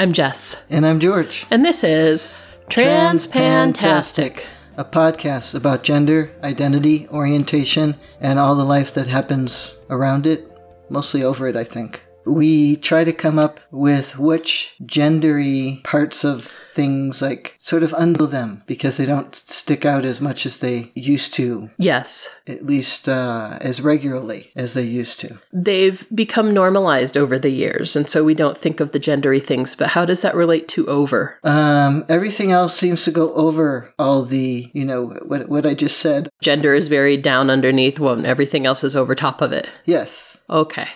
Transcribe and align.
I'm 0.00 0.14
Jess, 0.14 0.62
And 0.70 0.86
I'm 0.86 0.98
George. 0.98 1.46
and 1.50 1.62
this 1.62 1.84
is 1.84 2.32
Transpantastic. 2.70 4.44
a 4.78 4.84
podcast 4.84 5.54
about 5.54 5.82
gender, 5.82 6.30
identity, 6.42 7.06
orientation, 7.08 7.96
and 8.18 8.38
all 8.38 8.54
the 8.54 8.64
life 8.64 8.94
that 8.94 9.08
happens 9.08 9.74
around 9.90 10.26
it, 10.26 10.50
mostly 10.88 11.22
over 11.22 11.46
it, 11.48 11.54
I 11.54 11.64
think. 11.64 12.00
We 12.24 12.76
try 12.76 13.04
to 13.04 13.12
come 13.12 13.38
up 13.38 13.60
with 13.70 14.18
which 14.18 14.74
gendery 14.82 15.84
parts 15.84 16.24
of 16.24 16.54
things 16.80 17.20
like 17.20 17.54
sort 17.58 17.82
of 17.82 17.92
undo 18.04 18.26
them 18.26 18.62
because 18.66 18.96
they 18.96 19.06
don't 19.06 19.34
stick 19.34 19.84
out 19.84 20.04
as 20.04 20.18
much 20.20 20.46
as 20.46 20.58
they 20.60 20.90
used 20.94 21.34
to, 21.34 21.68
Yes, 21.78 22.28
at 22.46 22.64
least 22.64 23.08
uh, 23.08 23.58
as 23.60 23.80
regularly 23.92 24.50
as 24.56 24.72
they 24.74 24.82
used 25.00 25.20
to. 25.20 25.28
they've 25.52 26.06
become 26.14 26.54
normalized 26.54 27.16
over 27.22 27.38
the 27.38 27.50
years, 27.50 27.96
and 27.96 28.08
so 28.08 28.24
we 28.24 28.34
don't 28.34 28.56
think 28.58 28.80
of 28.80 28.92
the 28.92 29.00
gendery 29.08 29.42
things, 29.50 29.76
but 29.76 29.88
how 29.94 30.04
does 30.06 30.22
that 30.22 30.34
relate 30.34 30.66
to 30.68 30.86
over? 30.88 31.38
Um, 31.44 32.04
everything 32.08 32.50
else 32.52 32.74
seems 32.76 33.04
to 33.04 33.10
go 33.10 33.26
over 33.34 33.92
all 33.98 34.22
the, 34.22 34.70
you 34.72 34.84
know, 34.84 35.00
what, 35.30 35.48
what 35.48 35.66
I 35.66 35.74
just 35.74 35.98
said. 35.98 36.28
Gender 36.40 36.72
is 36.74 36.88
buried 36.88 37.22
down 37.22 37.50
underneath 37.50 37.98
one, 38.00 38.24
everything 38.24 38.64
else 38.66 38.82
is 38.84 38.96
over 38.96 39.14
top 39.14 39.42
of 39.42 39.52
it. 39.52 39.68
Yes. 39.84 40.38
Okay. 40.48 40.88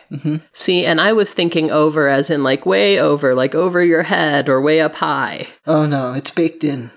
See, 0.52 0.84
and 0.84 1.00
I 1.00 1.12
was 1.12 1.32
thinking 1.34 1.70
over 1.70 2.08
as 2.08 2.30
in 2.30 2.42
like 2.42 2.64
way 2.66 2.98
over, 2.98 3.34
like 3.34 3.54
over 3.54 3.84
your 3.84 4.02
head 4.04 4.48
or 4.48 4.60
way 4.60 4.80
up 4.80 4.94
high. 4.96 5.46
Oh 5.66 5.73
Oh, 5.74 5.86
no, 5.86 6.12
it's 6.12 6.30
baked 6.30 6.62
in. 6.62 6.92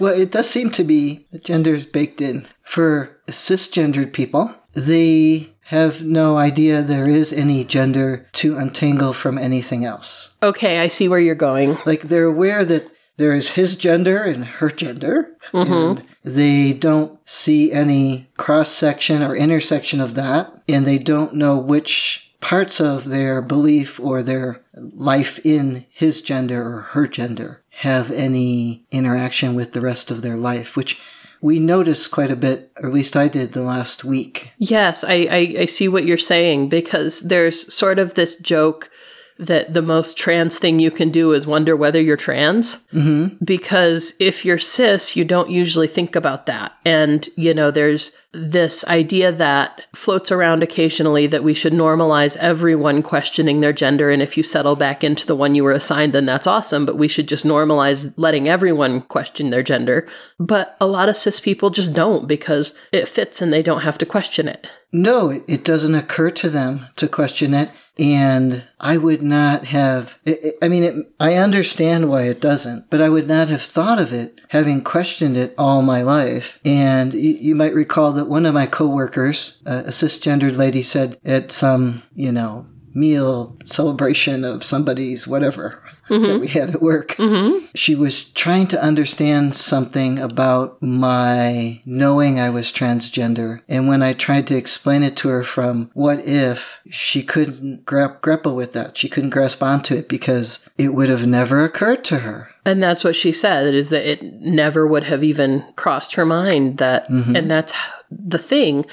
Well, 0.00 0.18
it 0.18 0.32
does 0.32 0.48
seem 0.48 0.70
to 0.70 0.82
be 0.82 1.26
that 1.30 1.44
gender 1.44 1.74
is 1.74 1.84
baked 1.84 2.22
in. 2.22 2.48
For 2.62 3.20
cisgendered 3.26 4.14
people, 4.14 4.54
they 4.72 5.52
have 5.64 6.02
no 6.06 6.38
idea 6.38 6.80
there 6.80 7.06
is 7.06 7.34
any 7.34 7.64
gender 7.64 8.26
to 8.32 8.56
untangle 8.56 9.12
from 9.12 9.36
anything 9.36 9.84
else. 9.84 10.30
Okay, 10.42 10.78
I 10.78 10.88
see 10.88 11.06
where 11.06 11.20
you're 11.20 11.34
going. 11.34 11.76
Like 11.84 12.04
they're 12.04 12.24
aware 12.24 12.64
that 12.64 12.90
there 13.18 13.34
is 13.34 13.50
his 13.50 13.76
gender 13.76 14.22
and 14.22 14.46
her 14.46 14.70
gender, 14.70 15.36
mm-hmm. 15.52 15.98
and 15.98 16.04
they 16.24 16.72
don't 16.72 17.20
see 17.28 17.72
any 17.72 18.30
cross 18.38 18.70
section 18.70 19.22
or 19.22 19.36
intersection 19.36 20.00
of 20.00 20.14
that, 20.14 20.50
and 20.66 20.86
they 20.86 20.96
don't 20.96 21.34
know 21.34 21.58
which 21.58 22.24
parts 22.40 22.80
of 22.80 23.04
their 23.04 23.42
belief 23.42 24.00
or 24.00 24.22
their 24.22 24.62
life 24.74 25.44
in 25.44 25.84
his 25.90 26.22
gender 26.22 26.66
or 26.66 26.80
her 26.80 27.06
gender 27.06 27.62
have 27.78 28.10
any 28.10 28.84
interaction 28.90 29.54
with 29.54 29.72
the 29.72 29.80
rest 29.80 30.10
of 30.10 30.22
their 30.22 30.36
life, 30.36 30.76
which 30.76 31.00
we 31.40 31.60
noticed 31.60 32.10
quite 32.10 32.30
a 32.30 32.36
bit, 32.36 32.72
or 32.80 32.88
at 32.88 32.94
least 32.94 33.16
I 33.16 33.28
did 33.28 33.52
the 33.52 33.62
last 33.62 34.04
week. 34.04 34.52
Yes, 34.58 35.04
I, 35.04 35.28
I, 35.30 35.54
I 35.60 35.64
see 35.66 35.86
what 35.86 36.04
you're 36.04 36.18
saying 36.18 36.70
because 36.70 37.20
there's 37.20 37.72
sort 37.72 38.00
of 38.00 38.14
this 38.14 38.34
joke 38.36 38.90
that 39.38 39.72
the 39.72 39.82
most 39.82 40.18
trans 40.18 40.58
thing 40.58 40.80
you 40.80 40.90
can 40.90 41.10
do 41.10 41.32
is 41.32 41.46
wonder 41.46 41.76
whether 41.76 42.00
you're 42.00 42.16
trans. 42.16 42.84
Mm-hmm. 42.92 43.44
Because 43.44 44.14
if 44.18 44.44
you're 44.44 44.58
cis, 44.58 45.16
you 45.16 45.24
don't 45.24 45.50
usually 45.50 45.86
think 45.86 46.16
about 46.16 46.46
that. 46.46 46.72
And, 46.84 47.28
you 47.36 47.54
know, 47.54 47.70
there's 47.70 48.12
this 48.32 48.84
idea 48.86 49.32
that 49.32 49.82
floats 49.94 50.30
around 50.30 50.62
occasionally 50.62 51.26
that 51.28 51.44
we 51.44 51.54
should 51.54 51.72
normalize 51.72 52.36
everyone 52.36 53.02
questioning 53.02 53.60
their 53.60 53.72
gender. 53.72 54.10
And 54.10 54.20
if 54.20 54.36
you 54.36 54.42
settle 54.42 54.76
back 54.76 55.02
into 55.02 55.26
the 55.26 55.36
one 55.36 55.54
you 55.54 55.64
were 55.64 55.72
assigned, 55.72 56.12
then 56.12 56.26
that's 56.26 56.46
awesome. 56.46 56.84
But 56.84 56.98
we 56.98 57.08
should 57.08 57.28
just 57.28 57.44
normalize 57.44 58.12
letting 58.16 58.48
everyone 58.48 59.02
question 59.02 59.50
their 59.50 59.62
gender. 59.62 60.06
But 60.38 60.76
a 60.80 60.86
lot 60.86 61.08
of 61.08 61.16
cis 61.16 61.40
people 61.40 61.70
just 61.70 61.94
don't 61.94 62.28
because 62.28 62.74
it 62.92 63.08
fits 63.08 63.40
and 63.40 63.52
they 63.52 63.62
don't 63.62 63.82
have 63.82 63.98
to 63.98 64.06
question 64.06 64.48
it. 64.48 64.66
No, 64.92 65.30
it, 65.30 65.44
it 65.46 65.64
doesn't 65.64 65.94
occur 65.94 66.30
to 66.30 66.50
them 66.50 66.86
to 66.96 67.08
question 67.08 67.54
it. 67.54 67.70
And 67.98 68.62
I 68.78 68.96
would 68.96 69.22
not 69.22 69.64
have, 69.66 70.18
it, 70.24 70.44
it- 70.44 70.54
I 70.62 70.68
mean, 70.68 70.84
it, 70.84 70.94
I 71.18 71.34
understand 71.34 72.08
why 72.08 72.22
it 72.22 72.40
doesn't, 72.40 72.90
but 72.90 73.00
I 73.00 73.08
would 73.08 73.26
not 73.26 73.48
have 73.48 73.62
thought 73.62 73.98
of 73.98 74.12
it 74.12 74.40
having 74.50 74.82
questioned 74.82 75.36
it 75.36 75.54
all 75.58 75.82
my 75.82 76.02
life. 76.02 76.60
And 76.64 77.12
you, 77.12 77.30
you 77.32 77.54
might 77.54 77.74
recall 77.74 78.12
that 78.12 78.28
one 78.28 78.46
of 78.46 78.54
my 78.54 78.66
coworkers, 78.66 79.58
uh, 79.66 79.82
a 79.86 79.90
cisgendered 79.90 80.56
lady, 80.56 80.82
said 80.82 81.18
at 81.24 81.50
some, 81.52 82.02
you 82.14 82.30
know, 82.32 82.66
meal 82.94 83.56
celebration 83.66 84.44
of 84.44 84.64
somebody's 84.64 85.26
whatever 85.28 85.82
that 86.08 86.14
mm-hmm. 86.14 86.40
we 86.40 86.48
had 86.48 86.70
at 86.70 86.82
work, 86.82 87.10
mm-hmm. 87.16 87.66
she 87.74 87.94
was 87.94 88.24
trying 88.24 88.66
to 88.68 88.82
understand 88.82 89.54
something 89.54 90.18
about 90.18 90.80
my 90.82 91.80
knowing 91.84 92.38
I 92.38 92.50
was 92.50 92.72
transgender. 92.72 93.60
And 93.68 93.88
when 93.88 94.02
I 94.02 94.12
tried 94.12 94.46
to 94.48 94.56
explain 94.56 95.02
it 95.02 95.16
to 95.18 95.28
her 95.28 95.44
from 95.44 95.90
what 95.94 96.20
if, 96.26 96.80
she 96.90 97.22
couldn't 97.22 97.84
gra- 97.84 98.18
grapple 98.20 98.56
with 98.56 98.72
that. 98.72 98.96
She 98.96 99.08
couldn't 99.08 99.30
grasp 99.30 99.62
onto 99.62 99.94
it 99.94 100.08
because 100.08 100.60
it 100.76 100.94
would 100.94 101.08
have 101.08 101.26
never 101.26 101.64
occurred 101.64 102.04
to 102.06 102.20
her. 102.20 102.50
And 102.64 102.82
that's 102.82 103.02
what 103.04 103.16
she 103.16 103.32
said 103.32 103.72
is 103.74 103.90
that 103.90 104.10
it 104.10 104.22
never 104.22 104.86
would 104.86 105.04
have 105.04 105.24
even 105.24 105.64
crossed 105.76 106.14
her 106.16 106.26
mind 106.26 106.78
that, 106.78 107.08
mm-hmm. 107.08 107.34
and 107.34 107.50
that's 107.50 107.72
the 108.10 108.38
thing. 108.38 108.86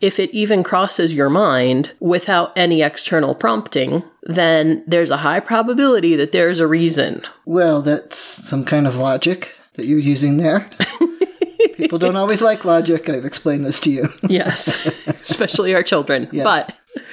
If 0.00 0.18
it 0.18 0.30
even 0.30 0.62
crosses 0.62 1.12
your 1.14 1.30
mind 1.30 1.92
without 2.00 2.56
any 2.56 2.82
external 2.82 3.34
prompting, 3.34 4.02
then 4.22 4.84
there's 4.86 5.10
a 5.10 5.18
high 5.18 5.40
probability 5.40 6.16
that 6.16 6.32
there's 6.32 6.60
a 6.60 6.66
reason. 6.66 7.22
Well, 7.44 7.82
that's 7.82 8.18
some 8.18 8.64
kind 8.64 8.86
of 8.86 8.96
logic 8.96 9.54
that 9.74 9.86
you're 9.86 9.98
using 9.98 10.36
there. 10.36 10.68
People 11.76 11.98
don't 11.98 12.16
always 12.16 12.42
like 12.42 12.64
logic. 12.64 13.08
I've 13.08 13.24
explained 13.24 13.64
this 13.64 13.80
to 13.80 13.90
you. 13.90 14.08
Yes, 14.28 14.68
especially 15.06 15.74
our 15.74 15.82
children. 15.82 16.28
Yes. 16.30 16.44
But 16.44 17.04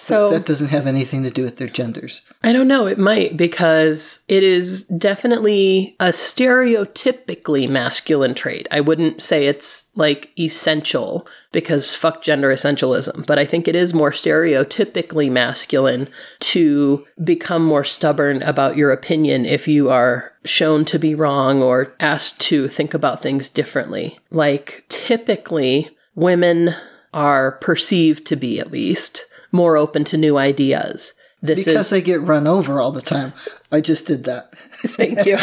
so 0.00 0.30
that 0.30 0.46
doesn't 0.46 0.68
have 0.68 0.86
anything 0.86 1.22
to 1.24 1.30
do 1.30 1.44
with 1.44 1.58
their 1.58 1.68
genders. 1.68 2.22
I 2.42 2.52
don't 2.52 2.68
know. 2.68 2.86
It 2.86 2.98
might 2.98 3.36
because 3.36 4.24
it 4.28 4.42
is 4.42 4.86
definitely 4.86 5.94
a 6.00 6.06
stereotypically 6.06 7.68
masculine 7.68 8.34
trait. 8.34 8.66
I 8.70 8.80
wouldn't 8.80 9.20
say 9.20 9.46
it's 9.46 9.94
like 9.96 10.30
essential 10.38 11.28
because 11.52 11.94
fuck 11.94 12.22
gender 12.22 12.48
essentialism, 12.48 13.26
but 13.26 13.38
I 13.38 13.44
think 13.44 13.68
it 13.68 13.76
is 13.76 13.92
more 13.92 14.10
stereotypically 14.10 15.30
masculine 15.30 16.08
to 16.40 17.06
become 17.22 17.64
more 17.64 17.84
stubborn 17.84 18.42
about 18.42 18.78
your 18.78 18.92
opinion 18.92 19.44
if 19.44 19.68
you 19.68 19.90
are 19.90 20.32
shown 20.46 20.86
to 20.86 20.98
be 20.98 21.14
wrong 21.14 21.62
or 21.62 21.92
asked 22.00 22.40
to 22.40 22.68
think 22.68 22.94
about 22.94 23.20
things 23.20 23.50
differently. 23.50 24.18
Like 24.30 24.84
typically, 24.88 25.90
women 26.14 26.74
are 27.12 27.52
perceived 27.52 28.26
to 28.28 28.36
be 28.36 28.58
at 28.60 28.70
least 28.70 29.26
more 29.52 29.76
open 29.76 30.04
to 30.04 30.16
new 30.16 30.36
ideas. 30.36 31.14
This 31.42 31.64
Because 31.64 31.86
is 31.86 31.90
they 31.90 32.02
get 32.02 32.20
run 32.20 32.46
over 32.46 32.80
all 32.80 32.92
the 32.92 33.00
time. 33.00 33.32
I 33.72 33.80
just 33.80 34.06
did 34.06 34.24
that. 34.24 34.54
Thank 34.58 35.24
you. 35.24 35.38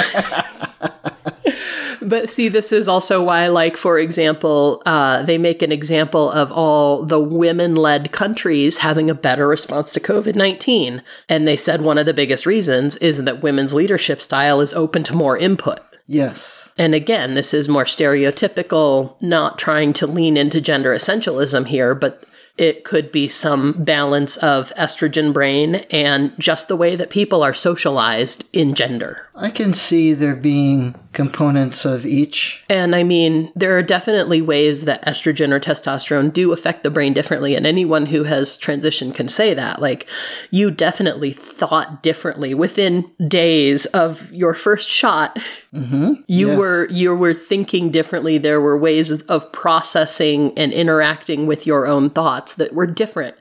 but 2.08 2.30
see, 2.30 2.50
this 2.50 2.72
is 2.72 2.88
also 2.88 3.24
why, 3.24 3.48
like, 3.48 3.76
for 3.76 3.98
example, 3.98 4.84
uh, 4.86 5.24
they 5.24 5.40
make 5.40 5.64
an 5.64 5.72
example 5.72 6.30
of 6.30 6.52
all 6.52 7.04
the 7.04 7.20
women 7.20 7.76
led 7.76 8.12
countries 8.12 8.78
having 8.80 9.10
a 9.10 9.16
better 9.16 9.48
response 9.48 9.92
to 9.94 10.00
COVID 10.00 10.36
19. 10.36 11.02
And 11.30 11.48
they 11.48 11.58
said 11.58 11.82
one 11.82 11.98
of 11.98 12.06
the 12.06 12.14
biggest 12.14 12.46
reasons 12.46 12.96
is 12.98 13.24
that 13.24 13.42
women's 13.42 13.74
leadership 13.74 14.22
style 14.22 14.62
is 14.62 14.74
open 14.76 15.04
to 15.06 15.16
more 15.16 15.38
input. 15.38 15.80
Yes. 16.06 16.72
And 16.78 16.96
again, 16.96 17.34
this 17.34 17.54
is 17.54 17.68
more 17.68 17.84
stereotypical, 17.84 19.22
not 19.22 19.60
trying 19.60 19.94
to 19.94 20.08
lean 20.08 20.38
into 20.38 20.62
gender 20.62 20.96
essentialism 20.96 21.68
here, 21.68 21.94
but 21.94 22.24
it 22.58 22.84
could 22.84 23.12
be 23.12 23.28
some 23.28 23.74
balance 23.84 24.38
of 24.38 24.74
estrogen 24.76 25.32
brain 25.32 25.76
and 25.92 26.34
just 26.40 26.68
the 26.68 26.76
way 26.76 26.96
that 26.96 27.10
people 27.10 27.44
are 27.44 27.54
socialized 27.54 28.44
in 28.52 28.74
gender. 28.74 29.27
I 29.40 29.52
can 29.52 29.74
see 29.76 30.14
there 30.14 30.36
being 30.36 30.96
components 31.14 31.86
of 31.86 32.08
each. 32.08 32.64
And 32.70 32.96
I 32.96 33.04
mean, 33.04 33.52
there 33.56 33.78
are 33.78 33.84
definitely 33.84 34.42
ways 34.42 34.86
that 34.86 35.06
estrogen 35.06 35.52
or 35.52 35.60
testosterone 35.60 36.34
do 36.34 36.52
affect 36.54 36.82
the 36.82 36.90
brain 36.90 37.14
differently. 37.14 37.54
And 37.56 37.66
anyone 37.68 38.08
who 38.08 38.24
has 38.24 38.58
transitioned 38.58 39.14
can 39.14 39.30
say 39.30 39.54
that. 39.54 39.80
Like, 39.80 40.10
you 40.50 40.72
definitely 40.72 41.34
thought 41.34 42.02
differently 42.02 42.56
within 42.56 43.12
days 43.28 43.86
of 43.88 44.32
your 44.34 44.56
first 44.56 44.90
shot. 44.90 45.38
Mm-hmm. 45.74 46.14
You 46.28 46.48
Yes. 46.48 46.58
were 46.58 46.88
you 46.90 47.16
were 47.16 47.34
thinking 47.34 47.92
differently. 47.92 48.40
There 48.40 48.62
were 48.62 48.78
ways 48.78 49.12
of 49.12 49.52
processing 49.52 50.58
and 50.58 50.74
interacting 50.74 51.46
with 51.46 51.68
your 51.68 51.86
own 51.86 52.10
thoughts 52.10 52.56
that 52.56 52.74
were 52.74 52.88
different 52.88 53.36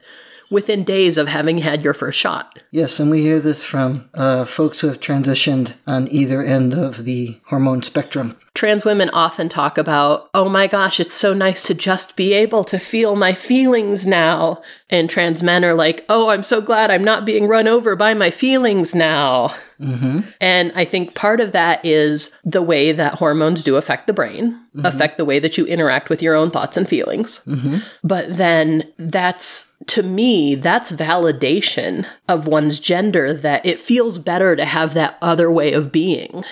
within 0.49 0.83
days 0.83 1.17
of 1.17 1.27
having 1.27 1.59
had 1.59 1.83
your 1.83 1.93
first 1.93 2.19
shot. 2.19 2.59
Yes, 2.71 2.99
and 2.99 3.11
we 3.11 3.21
hear 3.21 3.39
this 3.39 3.63
from 3.63 4.09
uh, 4.13 4.45
folks 4.45 4.79
who 4.79 4.87
have 4.87 4.99
transitioned 4.99 5.73
on 5.85 6.07
either 6.09 6.41
end 6.41 6.73
of 6.73 7.05
the 7.05 7.39
hormone 7.45 7.83
spectrum. 7.83 8.35
Trans 8.53 8.83
women 8.83 9.09
often 9.11 9.49
talk 9.49 9.77
about, 9.77 10.29
oh 10.33 10.49
my 10.49 10.67
gosh, 10.67 10.99
it's 10.99 11.15
so 11.15 11.33
nice 11.33 11.63
to 11.63 11.73
just 11.73 12.15
be 12.15 12.33
able 12.33 12.63
to 12.65 12.79
feel 12.79 13.15
my 13.15 13.33
feelings 13.33 14.07
now. 14.07 14.61
And 14.89 15.09
trans 15.09 15.43
men 15.43 15.63
are 15.63 15.75
like, 15.75 16.05
oh, 16.09 16.29
I'm 16.29 16.43
so 16.43 16.61
glad 16.61 16.89
I'm 16.89 17.03
not 17.03 17.25
being 17.25 17.47
run 17.47 17.67
over 17.67 17.95
by 17.95 18.13
my 18.13 18.31
feelings 18.31 18.95
now. 18.95 19.53
Mm-hmm. 19.79 20.21
And 20.41 20.71
I 20.75 20.85
think 20.85 21.13
part 21.13 21.39
of 21.39 21.51
that 21.51 21.85
is 21.85 22.35
the 22.43 22.63
way 22.63 22.93
that 22.93 23.15
hormones 23.15 23.63
do 23.63 23.75
affect 23.75 24.07
the 24.07 24.13
brain, 24.13 24.53
mm-hmm. 24.53 24.85
affect 24.85 25.17
the 25.17 25.25
way 25.25 25.37
that 25.37 25.55
you 25.57 25.65
interact 25.67 26.09
with 26.09 26.23
your 26.23 26.33
own 26.33 26.49
thoughts 26.49 26.77
and 26.77 26.87
feelings. 26.87 27.41
Mm-hmm. 27.45 27.77
But 28.03 28.37
then 28.37 28.91
that's 28.97 29.76
to 29.87 30.03
me, 30.03 30.55
that's 30.55 30.91
validation 30.91 32.05
of 32.27 32.47
one's 32.47 32.79
gender 32.79 33.33
that 33.33 33.65
it 33.65 33.79
feels 33.79 34.19
better 34.19 34.55
to 34.55 34.65
have 34.65 34.93
that 34.93 35.17
other 35.21 35.51
way 35.51 35.73
of 35.73 35.91
being. 35.91 36.43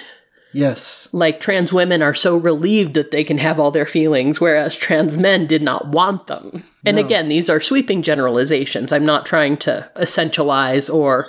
Yes. 0.53 1.09
Like 1.11 1.41
trans 1.41 1.73
women 1.73 2.01
are 2.01 2.13
so 2.13 2.37
relieved 2.37 2.93
that 2.93 3.11
they 3.11 3.25
can 3.25 3.39
have 3.39 3.59
all 3.59 3.71
their 3.71 3.85
feelings, 3.85 4.39
whereas 4.39 4.77
trans 4.77 5.17
men 5.17 5.47
did 5.47 5.61
not 5.61 5.89
want 5.89 6.27
them. 6.27 6.63
And 6.85 6.97
again, 6.97 7.27
these 7.27 7.49
are 7.49 7.59
sweeping 7.59 8.01
generalizations. 8.01 8.93
I'm 8.93 9.05
not 9.05 9.25
trying 9.25 9.57
to 9.57 9.89
essentialize 9.97 10.91
or 10.93 11.27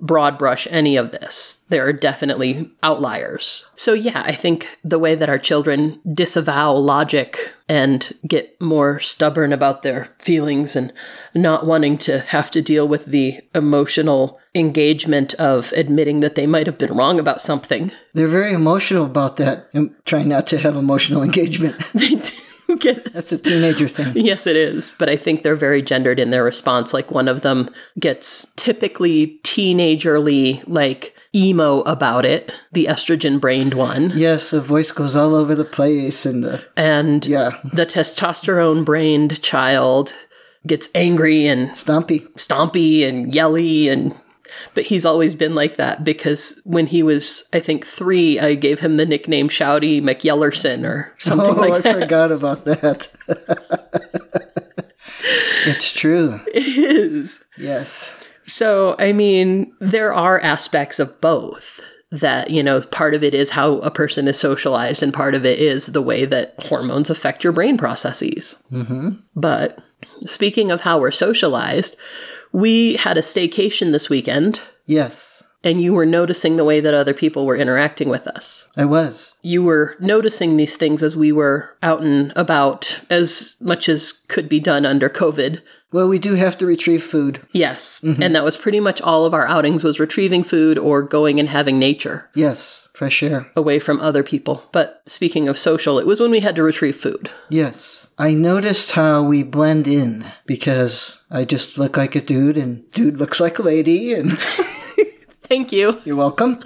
broad 0.00 0.38
brush 0.38 0.66
any 0.70 0.96
of 0.96 1.12
this. 1.12 1.66
There 1.68 1.86
are 1.86 1.92
definitely 1.92 2.70
outliers. 2.82 3.64
So, 3.76 3.92
yeah, 3.92 4.22
I 4.24 4.32
think 4.32 4.78
the 4.82 4.98
way 4.98 5.14
that 5.14 5.28
our 5.28 5.38
children 5.38 6.00
disavow 6.12 6.72
logic 6.72 7.54
and 7.68 8.12
get 8.26 8.60
more 8.60 8.98
stubborn 8.98 9.52
about 9.52 9.82
their 9.82 10.08
feelings 10.18 10.74
and 10.74 10.92
not 11.34 11.66
wanting 11.66 11.98
to 11.98 12.20
have 12.20 12.50
to 12.52 12.62
deal 12.62 12.88
with 12.88 13.06
the 13.06 13.40
emotional 13.54 14.40
engagement 14.54 15.34
of 15.34 15.72
admitting 15.72 16.20
that 16.20 16.34
they 16.34 16.46
might 16.46 16.66
have 16.66 16.78
been 16.78 16.92
wrong 16.94 17.20
about 17.20 17.40
something. 17.40 17.92
They're 18.14 18.26
very 18.26 18.52
emotional 18.52 19.04
about 19.04 19.36
that 19.36 19.68
and 19.72 19.94
trying 20.04 20.28
not 20.28 20.46
to 20.48 20.58
have 20.58 20.76
emotional 20.76 21.22
engagement. 21.30 21.78
They 21.94 22.16
do 22.16 22.36
get 22.80 23.12
That's 23.12 23.32
a 23.32 23.38
teenager 23.38 23.88
thing. 23.96 24.12
Yes, 24.16 24.46
it 24.46 24.56
is. 24.56 24.94
But 24.98 25.08
I 25.08 25.16
think 25.16 25.42
they're 25.42 25.56
very 25.56 25.82
gendered 25.82 26.18
in 26.18 26.30
their 26.30 26.44
response. 26.44 26.92
Like 26.92 27.10
one 27.10 27.28
of 27.28 27.42
them 27.42 27.70
gets 27.98 28.46
typically 28.56 29.38
teenagerly, 29.44 30.62
like 30.66 31.14
emo 31.34 31.82
about 31.82 32.24
it, 32.24 32.52
the 32.72 32.86
estrogen 32.90 33.40
brained 33.40 33.74
one. 33.74 34.10
Yes, 34.14 34.50
the 34.50 34.60
voice 34.60 34.90
goes 34.92 35.14
all 35.14 35.34
over 35.34 35.54
the 35.54 35.64
place 35.64 36.26
and 36.26 36.44
uh, 36.44 36.58
And 36.76 37.24
yeah, 37.26 37.60
the 37.72 37.86
testosterone 37.86 38.84
brained 38.84 39.40
child 39.42 40.14
gets 40.66 40.88
angry 40.94 41.46
and 41.46 41.70
stompy. 41.70 42.28
stompy 42.34 43.06
and 43.08 43.34
yelly 43.34 43.88
and 43.88 44.14
but 44.74 44.84
he's 44.84 45.04
always 45.04 45.34
been 45.34 45.54
like 45.54 45.76
that 45.76 46.04
because 46.04 46.60
when 46.64 46.86
he 46.86 47.02
was 47.02 47.44
i 47.52 47.60
think 47.60 47.86
three 47.86 48.38
i 48.40 48.54
gave 48.54 48.80
him 48.80 48.96
the 48.96 49.06
nickname 49.06 49.48
shouty 49.48 50.02
mcyellerson 50.02 50.86
or 50.86 51.14
something 51.18 51.50
oh, 51.50 51.54
like 51.54 51.72
I 51.72 51.78
that 51.78 51.96
I 51.96 52.00
forgot 52.00 52.32
about 52.32 52.64
that. 52.64 53.08
it's 55.66 55.92
true. 55.92 56.40
it 56.54 56.66
is 56.66 57.40
Yes. 57.60 58.16
So, 58.46 58.96
I 58.98 59.12
mean, 59.12 59.72
there 59.80 60.12
are 60.12 60.40
aspects 60.40 60.98
of 60.98 61.20
both 61.20 61.80
that, 62.10 62.50
you 62.50 62.62
know, 62.62 62.80
part 62.80 63.14
of 63.14 63.22
it 63.22 63.34
is 63.34 63.50
how 63.50 63.74
a 63.78 63.90
person 63.90 64.26
is 64.26 64.38
socialized, 64.38 65.02
and 65.02 65.14
part 65.14 65.34
of 65.34 65.44
it 65.44 65.60
is 65.60 65.86
the 65.86 66.02
way 66.02 66.24
that 66.24 66.54
hormones 66.58 67.10
affect 67.10 67.44
your 67.44 67.52
brain 67.52 67.78
processes. 67.78 68.56
Mm-hmm. 68.72 69.10
But 69.36 69.78
speaking 70.22 70.72
of 70.72 70.80
how 70.80 70.98
we're 70.98 71.12
socialized, 71.12 71.96
we 72.52 72.94
had 72.94 73.16
a 73.16 73.22
staycation 73.22 73.92
this 73.92 74.10
weekend, 74.10 74.60
Yes, 74.86 75.44
and 75.62 75.80
you 75.80 75.92
were 75.92 76.06
noticing 76.06 76.56
the 76.56 76.64
way 76.64 76.80
that 76.80 76.94
other 76.94 77.12
people 77.12 77.44
were 77.44 77.56
interacting 77.56 78.08
with 78.08 78.26
us. 78.26 78.66
I 78.76 78.86
was. 78.86 79.34
You 79.42 79.62
were 79.62 79.96
noticing 80.00 80.56
these 80.56 80.76
things 80.76 81.02
as 81.02 81.16
we 81.16 81.32
were 81.32 81.76
out 81.82 82.02
and 82.02 82.32
about 82.34 83.00
as 83.10 83.56
much 83.60 83.88
as 83.88 84.12
could 84.28 84.48
be 84.48 84.60
done 84.60 84.86
under 84.86 85.10
COVID. 85.10 85.60
Well, 85.92 86.06
we 86.08 86.20
do 86.20 86.34
have 86.34 86.56
to 86.58 86.66
retrieve 86.66 87.02
food. 87.02 87.40
Yes. 87.52 88.00
Mm-hmm. 88.04 88.22
And 88.22 88.34
that 88.36 88.44
was 88.44 88.56
pretty 88.56 88.78
much 88.78 89.00
all 89.00 89.24
of 89.24 89.34
our 89.34 89.46
outings 89.48 89.82
was 89.82 89.98
retrieving 89.98 90.44
food 90.44 90.78
or 90.78 91.02
going 91.02 91.40
and 91.40 91.48
having 91.48 91.80
nature 91.80 92.30
Yes, 92.34 92.88
fresh 92.94 93.22
air. 93.24 93.50
away 93.56 93.80
from 93.80 93.98
other 94.00 94.22
people. 94.22 94.62
But 94.70 95.02
speaking 95.06 95.48
of 95.48 95.58
social, 95.58 95.98
it 95.98 96.06
was 96.06 96.20
when 96.20 96.30
we 96.30 96.40
had 96.40 96.54
to 96.56 96.62
retrieve 96.62 96.94
food. 96.96 97.28
Yes. 97.48 98.08
I 98.18 98.34
noticed 98.34 98.92
how 98.92 99.24
we 99.24 99.42
blend 99.42 99.88
in 99.88 100.24
because 100.46 101.20
I 101.28 101.44
just 101.44 101.76
look 101.76 101.96
like 101.96 102.14
a 102.14 102.20
dude 102.20 102.56
and 102.56 102.88
dude 102.92 103.18
looks 103.18 103.40
like 103.40 103.58
a 103.58 103.62
lady 103.62 104.12
and 104.14 104.38
Thank 105.42 105.72
you. 105.72 106.00
you're 106.04 106.14
welcome. 106.14 106.60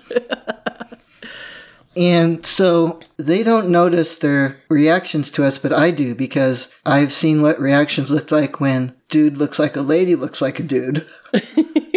and 1.97 2.44
so 2.44 3.00
they 3.17 3.43
don't 3.43 3.71
notice 3.71 4.19
their 4.19 4.59
reactions 4.69 5.31
to 5.31 5.44
us, 5.44 5.59
but 5.59 5.73
I 5.73 5.91
do 5.91 6.15
because 6.15 6.75
I've 6.85 7.12
seen 7.12 7.41
what 7.41 7.59
reactions 7.61 8.11
look 8.11 8.31
like 8.31 8.61
when 8.61 8.94
dude 9.14 9.38
looks 9.38 9.61
like 9.61 9.76
a 9.76 9.81
lady 9.81 10.16
looks 10.16 10.43
like 10.43 10.58
a 10.58 10.64
dude. 10.64 11.06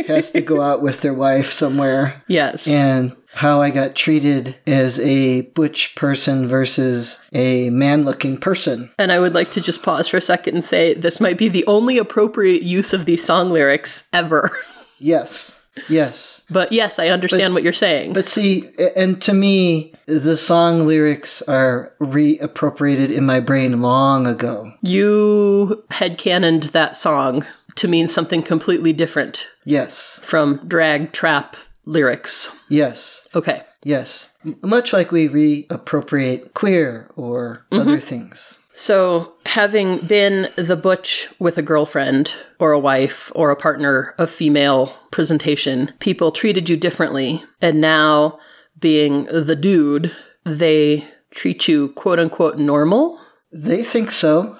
Has 0.07 0.29
to 0.31 0.41
go 0.41 0.61
out 0.69 0.83
with 0.83 1.01
their 1.01 1.15
wife 1.15 1.51
somewhere. 1.51 2.21
Yes. 2.27 2.67
and 2.67 3.15
how 3.33 3.59
I 3.59 3.71
got 3.71 3.95
treated 3.95 4.55
as 4.67 4.99
a 4.99 5.41
butch 5.41 5.95
person 5.95 6.47
versus 6.47 7.19
a 7.33 7.71
man 7.71 8.05
looking 8.05 8.37
person. 8.37 8.91
And 8.99 9.11
I 9.11 9.19
would 9.19 9.33
like 9.33 9.49
to 9.51 9.61
just 9.61 9.81
pause 9.81 10.07
for 10.07 10.17
a 10.17 10.21
second 10.21 10.53
and 10.55 10.63
say 10.65 10.93
this 10.93 11.19
might 11.19 11.39
be 11.39 11.49
the 11.49 11.65
only 11.65 11.97
appropriate 11.97 12.61
use 12.61 12.93
of 12.93 13.05
these 13.05 13.23
song 13.25 13.49
lyrics 13.49 14.07
ever. 14.13 14.51
Yes, 14.99 15.56
yes. 15.89 16.41
but 16.49 16.71
yes, 16.71 16.99
I 16.99 17.09
understand 17.09 17.53
what 17.53 17.63
you're 17.63 17.73
saying. 17.73 18.13
But 18.13 18.27
see, 18.29 18.69
and 18.95 19.21
to 19.23 19.33
me, 19.33 19.93
the 20.05 20.37
song 20.37 20.87
lyrics 20.87 21.41
are 21.43 21.93
reappropriated 22.01 23.13
in 23.13 23.25
my 23.25 23.39
brain 23.39 23.81
long 23.81 24.25
ago. 24.27 24.71
you 24.81 25.83
headcanoned 25.91 26.71
that 26.71 26.95
song 26.95 27.45
to 27.75 27.87
mean 27.87 28.07
something 28.07 28.41
completely 28.41 28.93
different 28.93 29.47
Yes, 29.65 30.19
from 30.23 30.61
drag 30.67 31.11
trap 31.11 31.55
lyrics. 31.85 32.55
yes, 32.69 33.27
Okay. 33.35 33.61
yes. 33.83 34.31
Much 34.61 34.93
like 34.93 35.11
we 35.11 35.27
reappropriate 35.29 36.53
queer 36.53 37.09
or 37.15 37.65
mm-hmm. 37.71 37.81
other 37.81 37.99
things. 37.99 38.59
So, 38.79 39.33
having 39.47 40.05
been 40.05 40.51
the 40.55 40.75
butch 40.75 41.29
with 41.39 41.57
a 41.57 41.63
girlfriend 41.63 42.35
or 42.59 42.73
a 42.73 42.79
wife 42.79 43.31
or 43.33 43.49
a 43.49 43.55
partner 43.55 44.13
of 44.19 44.29
female 44.29 44.95
presentation, 45.09 45.93
people 45.97 46.31
treated 46.31 46.69
you 46.69 46.77
differently. 46.77 47.43
And 47.59 47.81
now, 47.81 48.37
being 48.79 49.23
the 49.25 49.55
dude, 49.55 50.15
they 50.45 51.07
treat 51.31 51.67
you 51.67 51.89
quote 51.89 52.19
unquote 52.19 52.59
normal. 52.59 53.19
They 53.51 53.83
think 53.83 54.11
so. 54.11 54.55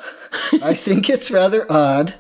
I 0.64 0.74
think 0.74 1.12
it's 1.12 1.30
rather 1.30 1.72
odd. 1.72 2.16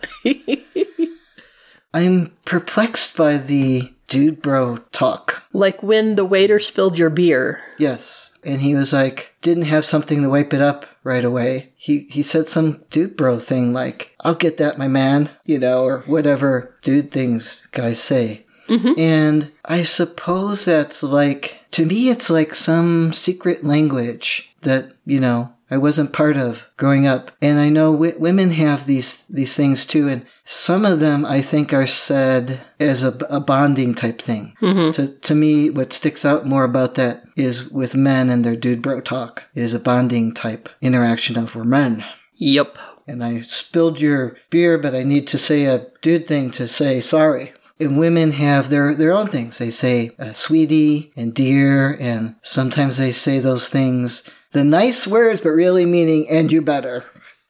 I'm 1.95 2.31
perplexed 2.45 3.17
by 3.17 3.37
the 3.37 3.91
dude 4.07 4.43
bro 4.43 4.77
talk. 4.91 5.43
Like 5.51 5.81
when 5.81 6.13
the 6.13 6.25
waiter 6.25 6.59
spilled 6.59 6.99
your 6.99 7.09
beer. 7.09 7.63
Yes. 7.79 8.33
And 8.43 8.61
he 8.61 8.75
was 8.75 8.93
like, 8.93 9.33
didn't 9.41 9.63
have 9.65 9.83
something 9.83 10.21
to 10.21 10.29
wipe 10.29 10.53
it 10.53 10.61
up 10.61 10.85
right 11.07 11.23
away. 11.23 11.71
He 11.77 12.05
he 12.09 12.21
said 12.21 12.49
some 12.49 12.83
dude 12.89 13.15
bro 13.15 13.39
thing 13.39 13.71
like, 13.71 14.13
I'll 14.23 14.35
get 14.35 14.57
that, 14.57 14.77
my 14.77 14.89
man, 14.89 15.29
you 15.45 15.57
know, 15.57 15.85
or 15.85 15.99
whatever 16.01 16.75
dude 16.83 17.11
things 17.11 17.61
guys 17.71 17.99
say. 17.99 18.45
Mm-hmm. 18.67 18.99
And 18.99 19.51
I 19.63 19.83
suppose 19.83 20.65
that's 20.65 21.01
like, 21.01 21.61
to 21.71 21.85
me, 21.85 22.09
it's 22.09 22.29
like 22.29 22.53
some 22.53 23.13
secret 23.13 23.63
language 23.63 24.53
that, 24.61 24.91
you 25.05 25.21
know, 25.21 25.53
I 25.69 25.77
wasn't 25.77 26.13
part 26.13 26.37
of 26.37 26.67
growing 26.77 27.05
up. 27.05 27.31
And 27.41 27.59
I 27.59 27.69
know 27.69 27.91
w- 27.91 28.17
women 28.17 28.51
have 28.51 28.85
these, 28.85 29.25
these 29.25 29.55
things 29.55 29.85
too. 29.85 30.07
And 30.07 30.25
some 30.45 30.85
of 30.85 30.99
them 30.99 31.25
I 31.25 31.41
think 31.41 31.73
are 31.73 31.87
said 31.87 32.61
as 32.79 33.03
a, 33.03 33.09
a 33.29 33.39
bonding 33.39 33.93
type 33.93 34.21
thing. 34.21 34.55
To, 34.93 35.07
to 35.07 35.35
me, 35.35 35.69
what 35.69 35.93
sticks 35.93 36.23
out 36.23 36.45
more 36.45 36.63
about 36.63 36.95
that 36.95 37.25
is 37.35 37.69
with 37.69 37.95
men 37.95 38.29
and 38.29 38.45
their 38.45 38.55
dude 38.55 38.81
bro 38.81 39.01
talk 39.01 39.43
is 39.53 39.73
a 39.73 39.79
bonding 39.79 40.33
type 40.33 40.69
interaction 40.81 41.37
of 41.37 41.53
we're 41.55 41.63
men. 41.63 42.05
Yep. 42.35 42.77
And 43.05 43.23
I 43.23 43.41
spilled 43.41 43.99
your 43.99 44.37
beer, 44.49 44.77
but 44.77 44.95
I 44.95 45.03
need 45.03 45.27
to 45.27 45.37
say 45.37 45.65
a 45.65 45.87
dude 46.01 46.27
thing 46.27 46.51
to 46.51 46.67
say 46.67 47.01
sorry. 47.01 47.53
And 47.79 47.99
women 47.99 48.31
have 48.31 48.69
their, 48.69 48.95
their 48.95 49.13
own 49.13 49.27
things. 49.27 49.59
They 49.59 49.69
say 49.69 50.11
uh, 50.17 50.33
sweetie 50.33 51.11
and 51.15 51.33
dear, 51.33 51.95
and 51.99 52.35
sometimes 52.41 52.97
they 52.97 53.11
say 53.11 53.37
those 53.37 53.69
things, 53.69 54.23
the 54.57 54.63
nice 54.63 55.05
words, 55.07 55.41
but 55.41 55.49
really 55.51 55.85
meaning, 55.85 56.27
and 56.29 56.51
you 56.51 56.61
better. 56.61 57.05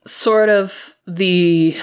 Sort 0.06 0.50
of 0.50 0.96
the 1.08 1.76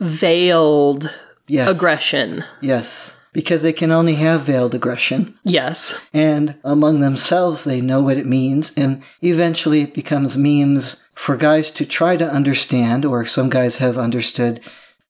veiled 0.00 1.10
Yes. 1.46 1.74
aggression. 1.76 2.44
Yes. 2.60 3.18
Because 3.32 3.62
they 3.62 3.72
can 3.72 3.90
only 3.90 4.14
have 4.14 4.42
veiled 4.42 4.74
aggression. 4.74 5.34
Yes. 5.42 5.94
And 6.12 6.54
among 6.64 7.00
themselves, 7.00 7.64
they 7.64 7.80
know 7.80 8.00
what 8.00 8.16
it 8.16 8.26
means. 8.26 8.72
And 8.76 9.02
eventually 9.22 9.82
it 9.82 9.92
becomes 9.92 10.36
memes 10.38 11.02
for 11.14 11.36
guys 11.36 11.70
to 11.72 11.84
try 11.84 12.16
to 12.16 12.30
understand, 12.30 13.04
or 13.04 13.24
some 13.26 13.48
guys 13.50 13.78
have 13.78 13.98
understood. 13.98 14.60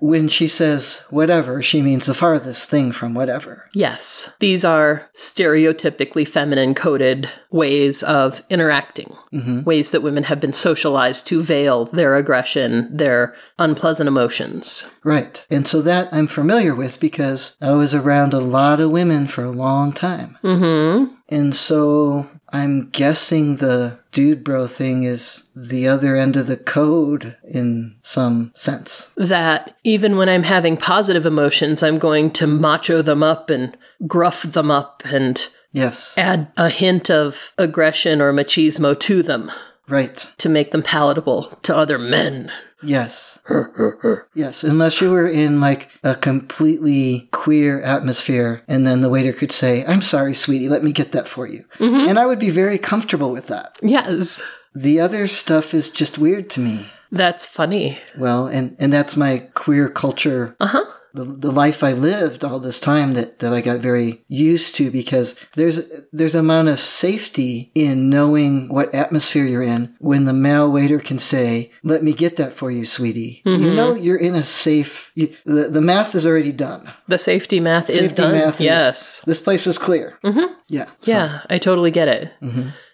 When 0.04 0.28
she 0.28 0.48
says 0.48 1.02
whatever, 1.08 1.62
she 1.62 1.80
means 1.80 2.04
the 2.04 2.12
farthest 2.12 2.68
thing 2.68 2.92
from 2.92 3.14
whatever. 3.14 3.70
Yes. 3.72 4.30
These 4.38 4.62
are 4.62 5.08
stereotypically 5.16 6.28
feminine 6.28 6.74
coded 6.74 7.30
ways 7.50 8.02
of 8.02 8.42
interacting, 8.50 9.16
ways 9.64 9.92
that 9.92 10.02
women 10.02 10.24
have 10.24 10.40
been 10.40 10.52
socialized 10.52 11.26
to 11.28 11.42
veil 11.42 11.86
their 11.86 12.16
aggression, 12.16 12.94
their 12.94 13.34
unpleasant 13.58 14.06
emotions. 14.06 14.84
Right. 15.04 15.42
And 15.48 15.66
so 15.66 15.80
that 15.80 16.12
I'm 16.12 16.26
familiar 16.26 16.74
with 16.74 17.00
because 17.00 17.56
I 17.62 17.72
was 17.72 17.94
around 17.94 18.34
a 18.34 18.40
lot 18.40 18.80
of 18.80 18.92
women 18.92 19.26
for 19.26 19.42
a 19.42 19.50
long 19.50 19.90
time. 19.94 20.36
Mm 20.44 20.58
hmm. 20.58 21.14
And 21.30 21.56
so 21.56 22.28
I'm 22.50 22.90
guessing 22.90 23.56
the 23.56 23.98
dude 24.14 24.42
bro 24.42 24.66
thing 24.66 25.02
is 25.02 25.50
the 25.54 25.86
other 25.86 26.16
end 26.16 26.36
of 26.36 26.46
the 26.46 26.56
code 26.56 27.36
in 27.46 27.96
some 28.02 28.50
sense. 28.54 29.12
That 29.16 29.76
even 29.84 30.16
when 30.16 30.28
I'm 30.30 30.44
having 30.44 30.76
positive 30.78 31.26
emotions, 31.26 31.82
I'm 31.82 31.98
going 31.98 32.30
to 32.32 32.46
macho 32.46 33.02
them 33.02 33.22
up 33.22 33.50
and 33.50 33.76
gruff 34.06 34.42
them 34.44 34.70
up 34.70 35.02
and 35.04 35.46
Yes. 35.72 36.14
add 36.16 36.46
a 36.56 36.68
hint 36.70 37.10
of 37.10 37.50
aggression 37.58 38.22
or 38.22 38.32
machismo 38.32 38.98
to 39.00 39.22
them 39.22 39.50
Right. 39.88 40.30
to 40.38 40.48
make 40.48 40.70
them 40.70 40.82
palatable 40.82 41.58
to 41.64 41.76
other 41.76 41.98
men. 41.98 42.50
Yes. 42.82 43.38
yes. 44.34 44.64
Unless 44.64 45.00
you 45.00 45.10
were 45.10 45.28
in 45.28 45.60
like 45.60 45.90
a 46.02 46.14
completely 46.14 47.28
queer 47.32 47.80
atmosphere 47.80 48.62
and 48.68 48.86
then 48.86 49.00
the 49.00 49.08
waiter 49.10 49.32
could 49.32 49.52
say, 49.52 49.84
I'm 49.86 50.02
sorry, 50.02 50.34
sweetie, 50.34 50.68
let 50.68 50.82
me 50.84 50.92
get 50.92 51.12
that 51.12 51.28
for 51.28 51.46
you. 51.46 51.64
And 51.78 52.18
I 52.18 52.26
would 52.26 52.38
be 52.38 52.50
very 52.50 52.78
comfortable 52.78 53.32
with 53.32 53.46
that. 53.48 53.78
Yes. 53.82 54.42
The 54.74 55.00
other 55.00 55.26
stuff 55.26 55.72
is 55.72 55.88
just 55.90 56.18
weird 56.18 56.50
to 56.50 56.60
me. 56.60 56.86
That's 57.12 57.46
funny. 57.46 57.98
Well, 58.18 58.48
and, 58.48 58.76
and 58.80 58.92
that's 58.92 59.16
my 59.16 59.48
queer 59.54 59.88
culture 59.88 60.56
Uh 60.60 60.66
huh. 60.66 60.84
The, 61.14 61.24
the 61.24 61.52
life 61.52 61.82
I 61.84 61.92
lived 61.92 62.44
all 62.44 62.58
this 62.60 62.80
time 62.80 63.14
that, 63.14 63.38
that 63.38 63.52
I 63.52 63.60
got 63.60 63.80
very 63.80 64.24
used 64.28 64.74
to 64.76 64.90
because 64.90 65.34
there's 65.54 65.80
there's 66.12 66.34
amount 66.34 66.68
of 66.68 66.80
safety 66.80 67.70
in 67.74 68.10
knowing 68.10 68.68
what 68.68 68.94
atmosphere 68.94 69.44
you're 69.44 69.62
in 69.62 69.94
when 70.00 70.24
the 70.24 70.32
male 70.32 70.70
waiter 70.70 70.98
can 70.98 71.18
say, 71.18 71.70
"Let 71.82 72.02
me 72.02 72.12
get 72.12 72.36
that 72.36 72.52
for 72.52 72.70
you, 72.70 72.84
sweetie." 72.84 73.42
You 73.44 73.74
know 73.74 73.94
you're 73.94 74.18
in 74.18 74.34
a 74.34 74.42
safe. 74.44 75.10
You, 75.14 75.34
the 75.44 75.68
the 75.68 75.80
math 75.80 76.14
is 76.14 76.26
already 76.26 76.52
done. 76.52 76.92
The 77.08 77.18
safety 77.18 77.60
math 77.60 77.88
is 77.90 78.12
done. 78.12 78.32
math 78.32 78.56
is- 78.60 78.66
yes. 78.66 79.20
This 79.24 79.40
place 79.40 79.66
is 79.66 79.78
clear. 79.78 80.18
Mm-hmm. 80.24 80.52
Yeah. 80.68 80.86
so- 81.00 81.12
Yeah, 81.12 81.40
I 81.48 81.58
totally 81.58 81.90
get 81.90 82.08
it. 82.08 82.32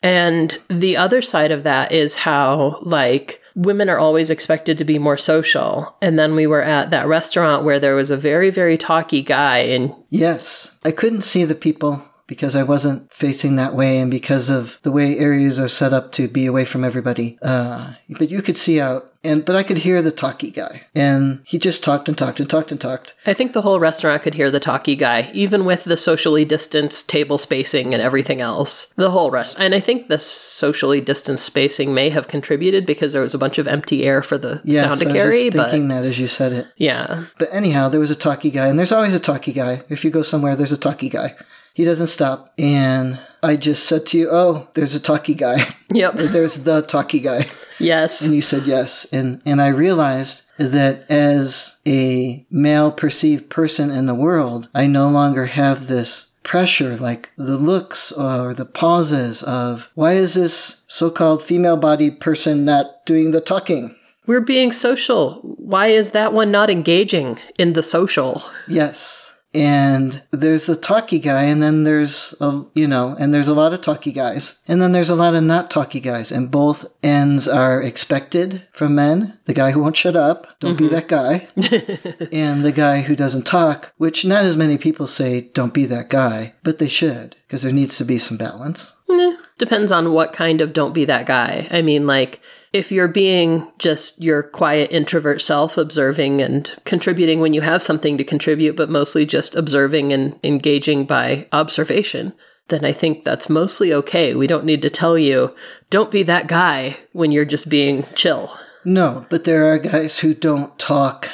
And 0.02 0.57
the 0.69 0.97
other 0.97 1.21
side 1.23 1.50
of 1.50 1.64
that 1.64 1.92
is 1.92 2.16
how, 2.16 2.78
like, 2.83 3.42
women 3.54 3.90
are 3.90 3.99
always 3.99 4.30
expected 4.30 4.78
to 4.78 4.85
be 4.85 4.99
more 4.99 5.16
social. 5.16 5.95
And 6.00 6.19
then 6.19 6.35
we 6.35 6.47
were 6.47 6.62
at 6.62 6.90
that 6.90 7.07
restaurant 7.07 7.64
where 7.64 7.78
there 7.78 7.95
was 7.95 8.11
a 8.11 8.16
very, 8.16 8.50
very 8.50 8.78
talky 8.78 9.23
guy, 9.23 9.59
and 9.59 9.95
Yes. 10.09 10.76
I 10.85 10.90
couldn't 10.90 11.23
see 11.23 11.45
the 11.45 11.54
people 11.54 12.02
because 12.30 12.54
I 12.54 12.62
wasn't 12.62 13.12
facing 13.12 13.56
that 13.56 13.75
way 13.75 13.99
and 13.99 14.08
because 14.08 14.49
of 14.49 14.78
the 14.82 14.92
way 14.92 15.18
areas 15.18 15.58
are 15.58 15.66
set 15.66 15.92
up 15.92 16.12
to 16.12 16.28
be 16.28 16.46
away 16.46 16.64
from 16.64 16.84
everybody. 16.84 17.37
Uh, 17.42 17.94
but 18.08 18.30
you 18.30 18.40
could 18.40 18.56
see 18.56 18.80
out 18.80 19.10
and 19.25 19.44
but 19.44 19.56
I 19.56 19.64
could 19.64 19.78
hear 19.78 20.00
the 20.00 20.12
talky 20.12 20.52
guy. 20.52 20.82
And 20.94 21.40
he 21.44 21.58
just 21.58 21.82
talked 21.82 22.06
and 22.08 22.16
talked 22.16 22.38
and 22.38 22.49
talked 22.49 22.70
and 22.70 22.80
talked. 22.80 23.14
I 23.26 23.34
think 23.34 23.52
the 23.52 23.62
whole 23.62 23.80
restaurant 23.80 24.22
could 24.22 24.34
hear 24.34 24.49
the 24.49 24.60
talky 24.60 24.94
guy, 24.94 25.28
even 25.34 25.64
with 25.64 25.82
the 25.82 25.96
socially 25.96 26.44
distanced 26.44 27.08
table 27.08 27.37
spacing 27.37 27.92
and 27.94 28.00
everything 28.02 28.40
else. 28.40 28.87
The 28.94 29.10
whole 29.10 29.32
rest. 29.32 29.56
And 29.58 29.75
I 29.75 29.80
think 29.80 30.06
the 30.06 30.18
socially 30.18 31.00
distanced 31.00 31.44
spacing 31.44 31.92
may 31.92 32.10
have 32.10 32.28
contributed 32.28 32.87
because 32.87 33.12
there 33.12 33.22
was 33.22 33.34
a 33.34 33.38
bunch 33.38 33.58
of 33.58 33.66
empty 33.66 34.04
air 34.04 34.22
for 34.22 34.38
the 34.38 34.60
Yes, 34.62 34.84
sound 34.84 35.00
to 35.00 35.08
I 35.08 35.12
was 35.12 35.20
carry. 35.20 35.50
But 35.50 35.70
thinking 35.72 35.88
that 35.88 36.04
as 36.04 36.20
you 36.20 36.28
said 36.28 36.52
it. 36.52 36.68
yeah. 36.76 37.25
But 37.38 37.49
anyhow, 37.52 37.88
there 37.88 38.00
was 38.00 38.12
a 38.12 38.16
talky 38.16 38.52
guy, 38.52 38.68
and 38.68 38.78
there's 38.78 38.92
always 38.92 39.14
a 39.14 39.20
talky 39.20 39.52
guy. 39.52 39.82
If 39.88 40.04
you 40.04 40.12
go 40.12 40.22
somewhere, 40.22 40.54
there's 40.54 40.70
a 40.70 40.78
talky 40.78 41.08
guy. 41.08 41.34
He 41.74 41.84
doesn't 41.84 42.08
stop. 42.08 42.52
And 42.58 43.18
I 43.42 43.56
just 43.56 43.84
said 43.86 44.06
to 44.06 44.18
you, 44.18 44.28
Oh, 44.30 44.68
there's 44.74 44.94
a 44.94 45.00
talky 45.00 45.34
guy. 45.34 45.66
Yep. 45.92 46.14
there's 46.18 46.62
the 46.62 46.82
talky 46.82 47.18
guy. 47.18 47.46
yes. 47.80 48.22
And 48.22 48.32
you 48.32 48.40
said 48.40 48.62
yes. 48.64 49.06
And, 49.12 49.42
and 49.44 49.60
I 49.60 49.68
realized 49.70 50.42
that 50.56 51.04
as 51.10 51.78
a 51.84 52.46
male 52.48 52.92
perceived 52.92 53.50
person 53.50 53.90
in 53.90 54.06
the 54.06 54.14
world, 54.14 54.68
I 54.72 54.86
no 54.86 55.08
longer 55.08 55.46
have 55.46 55.88
this 55.88 56.30
pressure, 56.44 56.96
like 56.96 57.32
the 57.36 57.56
looks 57.56 58.12
or 58.12 58.54
the 58.54 58.64
pauses 58.64 59.42
of 59.42 59.90
why 59.94 60.12
is 60.12 60.34
this 60.34 60.82
so 60.86 61.10
called 61.10 61.42
female 61.42 61.76
bodied 61.76 62.20
person 62.20 62.64
not 62.64 63.04
doing 63.04 63.32
the 63.32 63.40
talking? 63.40 63.96
We're 64.26 64.40
being 64.40 64.70
social. 64.70 65.40
Why 65.42 65.88
is 65.88 66.12
that 66.12 66.32
one 66.32 66.52
not 66.52 66.70
engaging 66.70 67.38
in 67.58 67.72
the 67.72 67.82
social? 67.82 68.44
Yes. 68.68 69.29
And 69.52 70.23
there's 70.30 70.66
the 70.66 70.76
talky 70.76 71.19
guy, 71.19 71.45
and 71.45 71.61
then 71.61 71.83
there's, 71.85 72.35
a, 72.40 72.64
you 72.75 72.87
know, 72.87 73.16
and 73.19 73.35
there's 73.35 73.49
a 73.49 73.54
lot 73.54 73.75
of 73.75 73.80
talky 73.80 74.12
guys. 74.12 74.61
And 74.69 74.80
then 74.80 74.92
there's 74.92 75.11
a 75.11 75.16
lot 75.16 75.35
of 75.35 75.42
not 75.42 75.71
talky 75.71 75.99
guys. 75.99 76.30
And 76.30 76.50
both 76.50 76.87
ends 77.02 77.49
are 77.49 77.83
expected 77.83 78.69
from 78.73 78.95
men. 78.95 79.38
The 79.47 79.54
guy 79.54 79.73
who 79.73 79.80
won't 79.80 79.97
shut 79.97 80.14
up, 80.14 80.59
don't 80.61 80.78
be 80.78 80.87
that 80.88 81.09
guy. 81.09 81.49
and 82.33 82.64
the 82.64 82.73
guy 82.75 83.00
who 83.00 83.16
doesn't 83.16 83.47
talk, 83.47 83.92
which 83.97 84.25
not 84.25 84.45
as 84.45 84.57
many 84.57 84.78
people 84.78 85.09
say, 85.09 85.50
don't 85.52 85.75
be 85.75 85.85
that 85.87 86.11
guy, 86.11 86.54
but 86.62 86.78
they 86.78 86.88
should, 86.88 87.35
because 87.47 87.62
there 87.62 87.73
needs 87.73 87.99
to 87.99 88.04
be 88.04 88.19
some 88.19 88.37
balance. 88.37 88.97
Eh, 89.11 89.37
depends 89.59 89.90
on 89.90 90.12
what 90.12 90.33
kind 90.33 90.61
of 90.61 90.73
don't 90.73 90.95
be 90.95 91.04
that 91.07 91.26
guy. 91.26 91.66
I 91.73 91.83
mean, 91.83 92.07
like, 92.07 92.40
if 92.72 92.92
you're 92.92 93.08
being 93.08 93.66
just 93.78 94.20
your 94.22 94.42
quiet 94.42 94.90
introvert 94.92 95.40
self, 95.42 95.76
observing 95.76 96.40
and 96.40 96.72
contributing 96.84 97.40
when 97.40 97.52
you 97.52 97.60
have 97.62 97.82
something 97.82 98.16
to 98.18 98.24
contribute, 98.24 98.76
but 98.76 98.88
mostly 98.90 99.26
just 99.26 99.56
observing 99.56 100.12
and 100.12 100.38
engaging 100.44 101.04
by 101.04 101.46
observation, 101.52 102.32
then 102.68 102.84
I 102.84 102.92
think 102.92 103.24
that's 103.24 103.48
mostly 103.48 103.92
okay. 103.92 104.34
We 104.34 104.46
don't 104.46 104.64
need 104.64 104.82
to 104.82 104.90
tell 104.90 105.18
you, 105.18 105.54
don't 105.90 106.10
be 106.10 106.22
that 106.24 106.46
guy 106.46 106.98
when 107.12 107.32
you're 107.32 107.44
just 107.44 107.68
being 107.68 108.06
chill. 108.14 108.56
No, 108.84 109.26
but 109.28 109.44
there 109.44 109.72
are 109.72 109.78
guys 109.78 110.20
who 110.20 110.34
don't 110.34 110.78
talk 110.78 111.28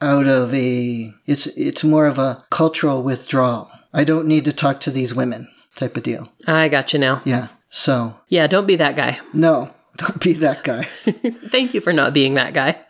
out 0.00 0.26
of 0.26 0.54
a 0.54 1.12
it's 1.26 1.46
it's 1.48 1.84
more 1.84 2.06
of 2.06 2.18
a 2.18 2.42
cultural 2.50 3.02
withdrawal. 3.02 3.70
I 3.92 4.04
don't 4.04 4.26
need 4.26 4.46
to 4.46 4.52
talk 4.52 4.80
to 4.80 4.90
these 4.90 5.14
women 5.14 5.48
type 5.76 5.96
of 5.96 6.02
deal. 6.02 6.32
I 6.46 6.68
got 6.68 6.92
you 6.92 6.98
now. 6.98 7.20
Yeah. 7.24 7.48
So, 7.68 8.18
Yeah, 8.28 8.46
don't 8.48 8.66
be 8.66 8.76
that 8.76 8.96
guy. 8.96 9.20
no, 9.32 9.70
don't 10.00 10.20
be 10.20 10.32
that 10.34 10.64
guy. 10.64 10.84
Thank 11.50 11.74
you 11.74 11.80
for 11.80 11.92
not 11.92 12.14
being 12.14 12.34
that 12.34 12.54
guy. 12.54 12.80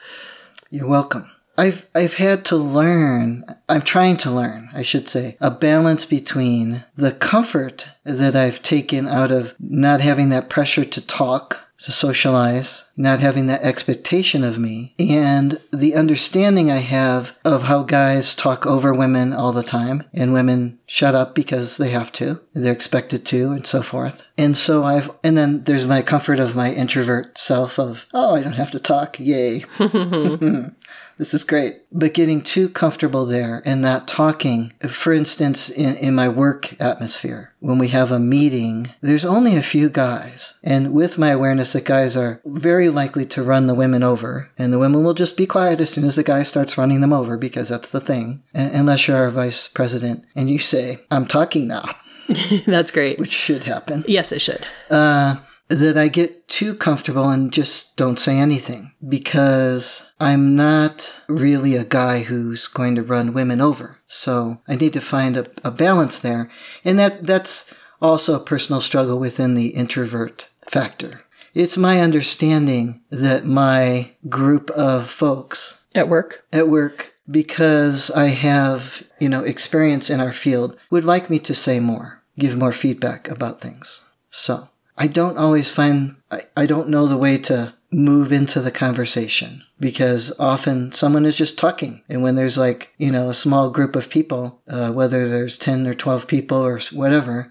You're 0.71 0.88
welcome. 0.88 1.31
I've 1.59 1.85
I've 1.95 2.14
had 2.14 2.45
to 2.47 2.57
learn, 2.57 3.45
I'm 3.69 3.83
trying 3.83 4.17
to 4.19 4.31
learn, 4.31 4.71
I 4.73 4.83
should 4.83 5.09
say, 5.09 5.37
a 5.40 5.50
balance 5.50 6.05
between 6.07 6.85
the 6.97 7.12
comfort 7.12 7.87
that 8.05 8.35
I've 8.35 8.62
taken 8.62 9.09
out 9.09 9.31
of 9.31 9.55
not 9.59 10.00
having 10.00 10.31
that 10.31 10.49
pressure 10.49 10.85
to 10.85 11.00
talk, 11.00 11.70
to 11.82 11.92
socialize, 11.92 12.84
not 12.96 13.20
having 13.20 13.46
that 13.46 13.62
expectation 13.62 14.44
of 14.44 14.58
me, 14.58 14.94
and 14.99 15.60
the 15.72 15.94
understanding 15.94 16.70
I 16.70 16.78
have 16.78 17.37
of 17.44 17.64
how 17.64 17.82
guys 17.82 18.34
talk 18.34 18.66
over 18.66 18.92
women 18.92 19.32
all 19.32 19.52
the 19.52 19.62
time, 19.62 20.04
and 20.12 20.32
women 20.32 20.78
shut 20.87 21.14
up 21.14 21.34
because 21.34 21.78
they 21.78 21.90
have 21.90 22.12
to, 22.12 22.40
they're 22.52 22.72
expected 22.72 23.25
to, 23.26 23.52
and 23.52 23.66
so 23.66 23.82
forth. 23.82 24.25
And 24.37 24.56
so 24.56 24.84
I've, 24.84 25.10
and 25.25 25.37
then 25.37 25.64
there's 25.64 25.87
my 25.87 26.02
comfort 26.02 26.38
of 26.38 26.54
my 26.54 26.72
introvert 26.72 27.38
self 27.38 27.78
of, 27.78 28.06
oh, 28.12 28.34
I 28.34 28.42
don't 28.42 28.52
have 28.52 28.72
to 28.72 28.80
talk, 28.80 29.18
yay. 29.18 29.64
This 31.21 31.35
is 31.35 31.45
great. 31.45 31.83
But 31.93 32.15
getting 32.15 32.41
too 32.41 32.71
comfortable 32.71 33.27
there 33.27 33.61
and 33.67 33.83
not 33.83 34.09
talking, 34.09 34.73
for 34.89 35.12
instance, 35.12 35.69
in, 35.69 35.95
in 35.97 36.15
my 36.15 36.31
work 36.31 36.81
atmosphere, 36.81 37.53
when 37.61 37.79
we 37.79 37.89
have 37.89 38.11
a 38.11 38.19
meeting, 38.19 38.89
there's 39.03 39.27
only 39.27 39.55
a 39.55 39.62
few 39.62 39.91
guys. 39.91 40.59
And 40.65 40.95
with 40.95 41.19
my 41.19 41.29
awareness 41.29 41.75
that 41.75 41.85
guys 41.85 42.17
are 42.17 42.41
very 42.47 42.89
likely 42.89 43.27
to 43.27 43.43
run 43.43 43.67
the 43.67 43.75
women 43.75 44.03
over, 44.03 44.49
and 44.57 44.73
the 44.73 44.79
women 44.79 45.05
will 45.05 45.12
just 45.12 45.37
be 45.37 45.45
quiet 45.47 45.79
as 45.79 45.91
soon 45.91 46.05
as 46.05 46.17
the 46.17 46.23
guy 46.25 46.43
starts 46.43 46.79
running 46.79 47.03
them 47.03 47.12
over 47.12 47.37
because 47.37 47.69
that's 47.69 47.91
the 47.93 48.00
thing. 48.00 48.43
Unless 48.55 49.07
you're 49.07 49.19
our 49.19 49.31
vice 49.31 49.69
president 49.69 50.25
and 50.35 50.49
you 50.49 50.59
say, 50.59 51.00
I'm 51.11 51.27
talking 51.27 51.69
now, 51.69 51.85
That's 52.67 52.91
great. 52.93 53.19
which 53.19 53.33
should 53.33 53.65
happen 53.65 54.05
Yes, 54.09 54.33
it 54.33 54.41
should. 54.41 54.65
uh, 54.91 55.37
that 55.71 55.97
I 55.97 56.09
get 56.09 56.49
too 56.49 56.75
comfortable 56.75 57.29
and 57.29 57.53
just 57.53 57.97
don't 57.97 58.19
say 58.19 58.37
anything 58.37 58.93
because 59.09 60.11
I'm 60.19 60.57
not 60.57 61.23
really 61.29 61.77
a 61.77 61.85
guy 61.85 62.25
who's 62.25 62.67
going 62.67 62.97
to 62.97 63.05
run 63.05 63.33
women 63.33 63.61
over. 63.61 63.99
So 64.09 64.61
I 64.67 64.75
need 64.75 64.93
to 64.95 65.00
find 65.00 65.37
a, 65.37 65.47
a 65.62 65.71
balance 65.71 66.19
there. 66.19 66.50
And 66.85 66.99
that, 66.99 67.25
that's 67.25 67.73
also 68.03 68.35
a 68.35 68.45
personal 68.45 68.81
struggle 68.81 69.21
within 69.21 69.55
the 69.55 69.69
introvert 69.69 70.49
factor. 70.69 71.23
It's 71.55 71.77
my 71.77 72.00
understanding 72.00 73.03
that 73.11 73.45
my 73.45 74.12
group 74.29 74.71
of 74.71 75.09
folks 75.09 75.85
At 75.95 76.09
work. 76.09 76.45
at 76.53 76.69
work 76.69 77.15
because 77.31 78.11
I 78.11 78.27
have, 78.27 79.05
you 79.21 79.29
know, 79.29 79.45
experience 79.45 80.11
in 80.11 80.21
our 80.21 80.33
field 80.33 80.77
would 80.91 81.05
like 81.05 81.31
me 81.31 81.39
to 81.41 81.55
say 81.55 81.79
more, 81.79 82.23
give 82.37 82.57
more 82.57 82.73
feedback 82.73 83.29
about 83.29 83.61
things. 83.61 84.05
So 84.31 84.70
I 85.00 85.07
don't 85.07 85.38
always 85.38 85.73
find, 85.73 86.16
I, 86.30 86.42
I 86.59 86.66
don't 86.66 86.90
know 86.90 87.07
the 87.07 87.16
way 87.16 87.38
to 87.38 87.73
move 87.90 88.33
into 88.33 88.61
the 88.61 88.71
conversation 88.71 89.64
because 89.80 90.30
often 90.38 90.92
someone 90.92 91.25
is 91.25 91.37
just 91.37 91.59
talking. 91.59 92.02
And 92.11 92.23
when 92.23 92.35
there's 92.35 92.59
like, 92.59 92.92
you 92.99 93.11
know, 93.11 93.30
a 93.30 93.35
small 93.35 93.71
group 93.71 93.97
of 93.97 94.11
people, 94.11 94.61
uh, 94.69 94.92
whether 94.92 95.26
there's 95.26 95.57
10 95.57 95.87
or 95.87 95.95
12 95.95 96.26
people 96.26 96.59
or 96.59 96.78
whatever, 96.92 97.50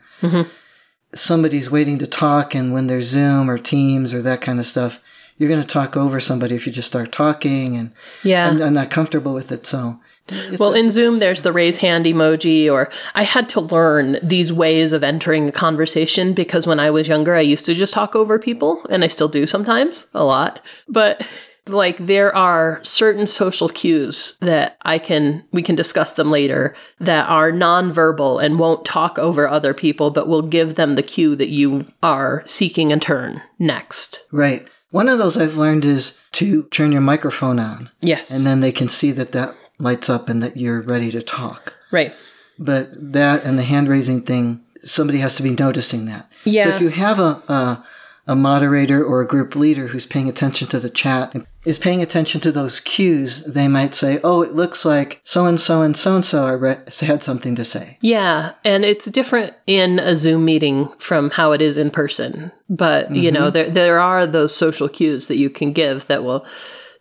somebody's 1.16 1.72
waiting 1.72 1.98
to 1.98 2.08
talk. 2.08 2.54
And 2.54 2.72
when 2.72 2.86
there's 2.86 3.08
Zoom 3.08 3.50
or 3.50 3.58
Teams 3.58 4.14
or 4.14 4.22
that 4.22 4.42
kind 4.42 4.60
of 4.60 4.68
stuff, 4.68 5.02
you're 5.38 5.50
going 5.50 5.62
to 5.62 5.68
talk 5.68 5.98
over 5.98 6.20
somebody 6.20 6.54
if 6.56 6.68
you 6.68 6.72
just 6.72 6.90
start 6.90 7.12
talking 7.12 7.76
and 7.76 7.94
Yeah. 8.22 8.48
I'm, 8.48 8.62
I'm 8.62 8.74
not 8.76 8.92
comfortable 8.92 9.34
with 9.34 9.52
it. 9.52 9.66
So 9.66 10.00
It's 10.32 10.60
Well, 10.60 10.74
a- 10.74 10.78
in 10.78 10.90
Zoom, 10.90 11.20
there's 11.20 11.42
the 11.42 11.52
raise 11.52 11.78
hand 11.78 12.06
emoji, 12.06 12.72
or 12.72 12.90
I 13.16 13.24
had 13.24 13.50
to 13.50 13.62
learn 13.62 14.18
these 14.24 14.52
ways 14.54 14.94
of 14.94 15.04
entering 15.04 15.48
a 15.48 15.52
conversation 15.52 16.34
because 16.34 16.66
when 16.68 16.80
I 16.80 16.90
was 16.92 17.08
younger, 17.08 17.36
I 17.36 17.42
used 17.42 17.66
to 17.66 17.74
just 17.74 17.94
talk 17.94 18.16
over 18.16 18.40
people, 18.40 18.82
and 18.90 19.04
I 19.04 19.08
still 19.08 19.28
do 19.28 19.46
sometimes, 19.46 20.06
a 20.14 20.24
lot. 20.24 20.60
But 20.88 21.22
like, 21.68 21.98
there 22.08 22.36
are 22.36 22.80
certain 22.82 23.28
social 23.28 23.70
cues 23.70 24.38
that 24.42 24.78
I 24.82 24.98
can, 24.98 25.44
we 25.52 25.62
can 25.62 25.76
discuss 25.76 26.14
them 26.14 26.32
later, 26.32 26.74
that 27.00 27.30
are 27.30 27.52
nonverbal 27.52 28.44
and 28.44 28.58
won't 28.58 28.86
talk 28.86 29.20
over 29.20 29.48
other 29.48 29.76
people, 29.76 30.10
but 30.10 30.28
will 30.28 30.42
give 30.42 30.76
them 30.76 30.96
the 30.96 31.04
cue 31.04 31.36
that 31.36 31.50
you 31.50 31.86
are 32.02 32.42
seeking 32.46 32.92
a 32.92 33.00
turn 33.00 33.42
next. 33.60 34.24
right. 34.32 34.68
One 34.92 35.08
of 35.08 35.20
those 35.20 35.38
I've 35.38 35.56
learned 35.56 35.86
is 35.86 36.18
to 36.32 36.64
turn 36.72 36.92
your 36.92 37.02
microphone 37.02 37.60
on, 37.60 37.92
Yes. 38.02 38.32
and 38.36 38.44
then 38.44 38.62
they 38.62 38.72
can 38.72 38.90
see 38.90 39.12
that 39.12 39.34
that 39.34 39.54
lights 39.80 40.10
up 40.10 40.30
and 40.30 40.44
that 40.44 40.58
you're 40.58 40.82
ready 40.82 41.12
to 41.12 41.22
talk. 41.22 41.74
right. 41.92 42.14
But 42.62 42.90
that 43.14 43.46
and 43.46 43.58
the 43.58 43.64
hand 43.64 43.88
raising 43.88 44.22
thing, 44.22 44.62
somebody 44.84 45.20
has 45.20 45.36
to 45.38 45.44
be 45.44 45.52
noticing 45.52 46.06
that. 46.08 46.30
So 46.44 46.50
Yeah. 46.52 46.76
if 46.76 46.82
you 46.82 46.90
have 46.90 47.18
a, 47.18 47.42
a 47.48 47.84
a 48.28 48.36
moderator 48.36 49.04
or 49.04 49.22
a 49.22 49.28
group 49.28 49.56
leader 49.56 49.88
who's 49.88 50.06
paying 50.06 50.30
attention 50.30 50.68
to 50.68 50.80
the 50.80 50.90
chat 50.90 51.34
and 51.34 51.48
is 51.66 51.80
paying 51.80 52.02
attention 52.04 52.40
to 52.42 52.52
those 52.52 52.80
cues, 52.80 53.44
they 53.46 53.68
might 53.68 53.96
say, 53.96 54.20
"Oh, 54.24 54.44
it 54.44 54.54
looks 54.54 54.86
like 54.86 55.20
so 55.24 55.46
and 55.46 55.60
so 55.60 55.82
and 55.82 55.98
so 55.98 56.16
and 56.16 56.24
so 56.24 57.06
had 57.06 57.24
something 57.24 57.56
to 57.56 57.66
say." 57.66 57.98
Yeah, 58.02 58.52
and 58.64 58.86
it's 58.86 59.10
different 59.10 59.56
in 59.66 59.98
a 59.98 60.16
Zoom 60.16 60.46
meeting 60.46 60.90
from 61.00 61.32
how 61.32 61.54
it 61.54 61.62
is 61.62 61.78
in 61.80 61.90
person. 61.90 62.52
But, 62.70 63.16
you 63.16 63.32
know, 63.32 63.46
mm-hmm. 63.46 63.54
there 63.54 63.70
there 63.70 64.00
are 64.00 64.28
those 64.28 64.56
social 64.56 64.88
cues 64.90 65.28
that 65.28 65.38
you 65.38 65.50
can 65.50 65.74
give 65.74 66.06
that 66.06 66.24
will 66.24 66.46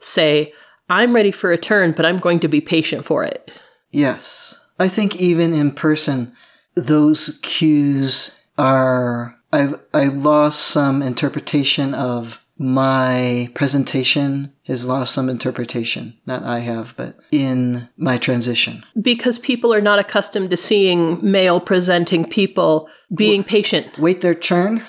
say, 0.01 0.55
"I'm 0.89 1.15
ready 1.15 1.31
for 1.31 1.53
a 1.53 1.59
turn, 1.59 1.93
but 1.93 2.07
I'm 2.07 2.19
going 2.19 2.41
to 2.41 2.49
be 2.49 2.61
patient 2.61 3.05
for 3.05 3.25
it." 3.25 3.51
Yes. 3.91 4.59
I 4.79 4.89
think 4.89 5.17
even 5.17 5.55
in 5.55 5.73
person, 5.73 6.33
those 6.75 7.39
cues 7.43 8.33
are. 8.57 9.35
I've, 9.51 9.81
I've 9.95 10.17
lost 10.17 10.61
some 10.61 11.01
interpretation 11.01 11.95
of 11.95 12.45
my 12.59 13.49
presentation 13.55 14.53
has 14.67 14.85
lost 14.85 15.15
some 15.15 15.29
interpretation. 15.29 16.19
Not 16.27 16.43
I 16.43 16.59
have, 16.59 16.95
but 16.97 17.17
in 17.31 17.89
my 17.97 18.19
transition. 18.19 18.85
Because 19.01 19.39
people 19.39 19.73
are 19.73 19.81
not 19.81 20.01
accustomed 20.01 20.51
to 20.51 20.57
seeing 20.57 21.19
male 21.23 21.61
presenting 21.61 22.29
people 22.29 22.89
being 23.15 23.45
patient. 23.45 23.97
Wait 23.99 24.21
their 24.21 24.35
turn? 24.35 24.85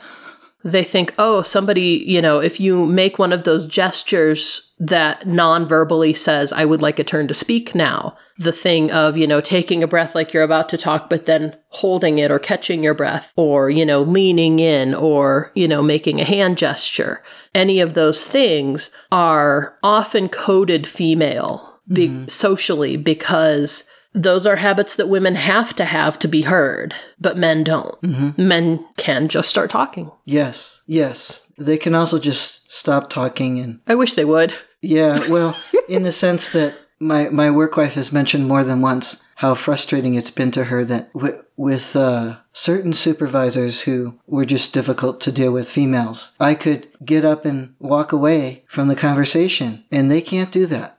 They 0.64 0.84
think, 0.84 1.14
"Oh, 1.18 1.42
somebody, 1.42 2.04
you 2.06 2.22
know, 2.22 2.40
if 2.40 2.60
you 2.60 2.86
make 2.86 3.18
one 3.18 3.32
of 3.32 3.44
those 3.44 3.66
gestures 3.66 4.72
that 4.78 5.26
non-verbally 5.26 6.14
says, 6.14 6.52
"I 6.52 6.66
would 6.66 6.82
like 6.82 7.00
a 7.00 7.04
turn 7.04 7.28
to 7.30 7.34
speak 7.34 7.74
now." 7.74 8.18
The 8.38 8.52
thing 8.52 8.92
of, 8.92 9.18
you 9.18 9.28
know, 9.28 9.42
taking 9.42 9.84
a 9.84 9.88
breath 9.88 10.16
like 10.16 10.34
you're 10.34 10.44
about 10.44 10.70
to 10.70 10.78
talk, 10.78 11.10
but 11.10 11.26
then 11.26 11.56
holding 11.70 12.20
it 12.20 12.32
or 12.32 12.40
catching 12.40 12.84
your 12.84 12.94
breath 12.94 13.34
or, 13.36 13.70
you 13.70 13.86
know, 13.86 14.02
leaning 14.02 14.60
in 14.60 14.94
or, 14.94 15.52
you 15.56 15.68
know, 15.68 15.82
making 15.82 16.22
a 16.22 16.26
hand 16.26 16.58
gesture. 16.58 17.22
Any 17.54 17.82
of 17.82 17.94
those 17.94 18.26
things 18.28 18.92
are 19.12 19.78
often 19.84 20.30
coded 20.30 20.88
female 20.88 21.80
be- 21.92 22.08
mm-hmm. 22.08 22.28
socially 22.28 22.96
because 22.96 23.90
those 24.14 24.46
are 24.46 24.56
habits 24.58 24.96
that 24.96 25.10
women 25.10 25.36
have 25.36 25.76
to 25.76 25.86
have 25.86 26.18
to 26.20 26.28
be 26.28 26.42
heard, 26.42 26.96
but 27.20 27.38
men 27.38 27.64
don't. 27.64 28.38
Men 28.38 28.86
can 28.98 29.28
just 29.28 29.50
start 29.50 29.70
talking. 29.70 30.12
Yes, 30.26 30.82
yes. 30.88 31.48
They 31.58 31.78
can 31.78 31.94
also 31.94 32.20
just 32.20 32.72
stop 32.72 33.10
talking 33.10 33.60
and 33.60 33.82
I 33.88 33.96
wish 33.96 34.14
they 34.14 34.26
would. 34.26 34.54
yeah, 34.82 35.28
well, 35.30 35.58
in 35.90 36.04
the 36.04 36.12
sense 36.12 36.50
that 36.50 36.74
my 37.00 37.30
my 37.30 37.50
work 37.52 37.78
wife 37.78 37.94
has 37.94 38.12
mentioned 38.12 38.48
more 38.48 38.64
than 38.64 38.82
once 38.82 39.24
how 39.36 39.56
frustrating 39.56 40.16
it's 40.16 40.32
been 40.32 40.52
to 40.52 40.66
her 40.66 40.84
that 40.84 41.14
w- 41.14 41.42
with 41.56 41.96
uh, 41.96 42.36
certain 42.52 42.92
supervisors 42.92 43.82
who 43.82 44.20
were 44.28 44.44
just 44.46 44.74
difficult 44.74 45.22
to 45.22 45.32
deal 45.32 45.52
with 45.54 45.70
females, 45.72 46.34
I 46.42 46.56
could 46.56 46.90
get 47.06 47.24
up 47.24 47.46
and 47.46 47.74
walk 47.80 48.12
away 48.12 48.66
from 48.68 48.90
the 48.90 48.98
conversation, 48.98 49.86
and 49.92 50.12
they 50.12 50.20
can't 50.22 50.52
do 50.52 50.66
that. 50.66 50.98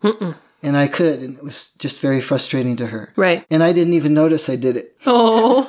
And 0.63 0.77
I 0.77 0.89
could, 0.89 1.21
and 1.21 1.37
it 1.39 1.43
was 1.45 1.71
just 1.79 2.01
very 2.01 2.21
frustrating 2.21 2.77
to 2.77 2.87
her. 2.89 3.13
Right. 3.17 3.47
And 3.51 3.63
I 3.63 3.73
didn't 3.73 3.95
even 3.95 4.13
notice 4.15 4.49
I 4.49 4.57
did 4.57 4.77
it, 4.77 4.97
Oh, 5.07 5.63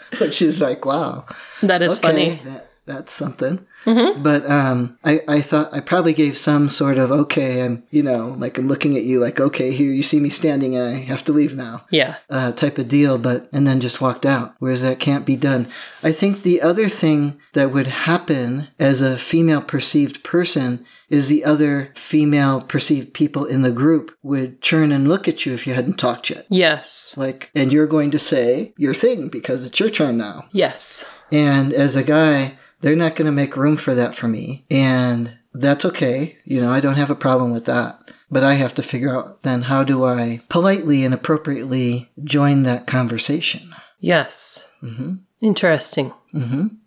which 0.20 0.42
is 0.42 0.60
like, 0.60 0.84
wow. 0.84 1.24
that 1.62 1.82
is 1.82 1.92
okay, 1.92 2.02
funny. 2.02 2.40
That, 2.44 2.70
that's 2.86 3.12
something. 3.12 3.64
But 3.84 4.44
um, 4.50 4.98
I, 5.02 5.22
I 5.28 5.40
thought 5.40 5.72
I 5.72 5.80
probably 5.80 6.12
gave 6.12 6.36
some 6.36 6.68
sort 6.68 6.98
of 6.98 7.10
okay. 7.10 7.62
I'm 7.64 7.84
you 7.90 8.02
know 8.02 8.34
like 8.38 8.58
I'm 8.58 8.68
looking 8.68 8.98
at 8.98 9.04
you 9.04 9.18
like 9.18 9.40
okay 9.40 9.70
here 9.72 9.90
you 9.90 10.02
see 10.02 10.20
me 10.20 10.28
standing 10.28 10.78
I 10.78 10.96
have 10.96 11.24
to 11.24 11.32
leave 11.32 11.54
now 11.56 11.86
Yeah. 11.90 12.16
uh, 12.28 12.52
type 12.52 12.76
of 12.76 12.88
deal. 12.88 13.16
But 13.16 13.48
and 13.50 13.66
then 13.66 13.80
just 13.80 14.02
walked 14.02 14.26
out. 14.26 14.54
Whereas 14.58 14.82
that 14.82 14.98
can't 15.00 15.24
be 15.24 15.36
done. 15.36 15.68
I 16.02 16.12
think 16.12 16.42
the 16.42 16.60
other 16.60 16.90
thing 16.90 17.40
that 17.54 17.72
would 17.72 17.86
happen 17.86 18.68
as 18.78 19.00
a 19.00 19.16
female 19.16 19.62
perceived 19.62 20.22
person 20.22 20.84
is 21.08 21.28
the 21.28 21.44
other 21.44 21.92
female 21.94 22.60
perceived 22.60 23.14
people 23.14 23.44
in 23.44 23.62
the 23.62 23.72
group 23.72 24.16
would 24.22 24.60
turn 24.60 24.92
and 24.92 25.08
look 25.08 25.26
at 25.26 25.46
you 25.46 25.54
if 25.54 25.66
you 25.66 25.74
hadn't 25.74 25.98
talked 25.98 26.30
yet. 26.30 26.46
Yes. 26.50 27.14
Like, 27.16 27.50
and 27.54 27.72
you're 27.72 27.86
going 27.86 28.10
to 28.10 28.18
say 28.18 28.74
your 28.76 28.94
thing 28.94 29.28
because 29.28 29.64
it's 29.64 29.80
your 29.80 29.90
turn 29.90 30.18
now. 30.18 30.46
Yes. 30.52 31.04
And 31.32 31.72
as 31.72 31.96
a 31.96 32.04
guy, 32.04 32.58
they're 32.80 32.96
not 32.96 33.16
going 33.16 33.26
to 33.26 33.32
make 33.32 33.56
room 33.56 33.76
for 33.76 33.94
that 33.94 34.14
for 34.14 34.28
me. 34.28 34.64
And 34.70 35.38
that's 35.54 35.84
okay. 35.86 36.36
You 36.44 36.60
know, 36.60 36.70
I 36.70 36.80
don't 36.80 36.94
have 36.94 37.10
a 37.10 37.16
problem 37.16 37.52
with 37.52 37.64
that. 37.64 37.98
But 38.30 38.44
I 38.44 38.54
have 38.54 38.74
to 38.74 38.82
figure 38.82 39.16
out 39.16 39.40
then 39.40 39.62
how 39.62 39.84
do 39.84 40.04
I 40.04 40.42
politely 40.50 41.02
and 41.02 41.14
appropriately 41.14 42.10
join 42.22 42.64
that 42.64 42.86
conversation? 42.86 43.74
Yes. 44.00 44.68
Mm-hmm. 44.82 45.14
Interesting. 45.40 46.12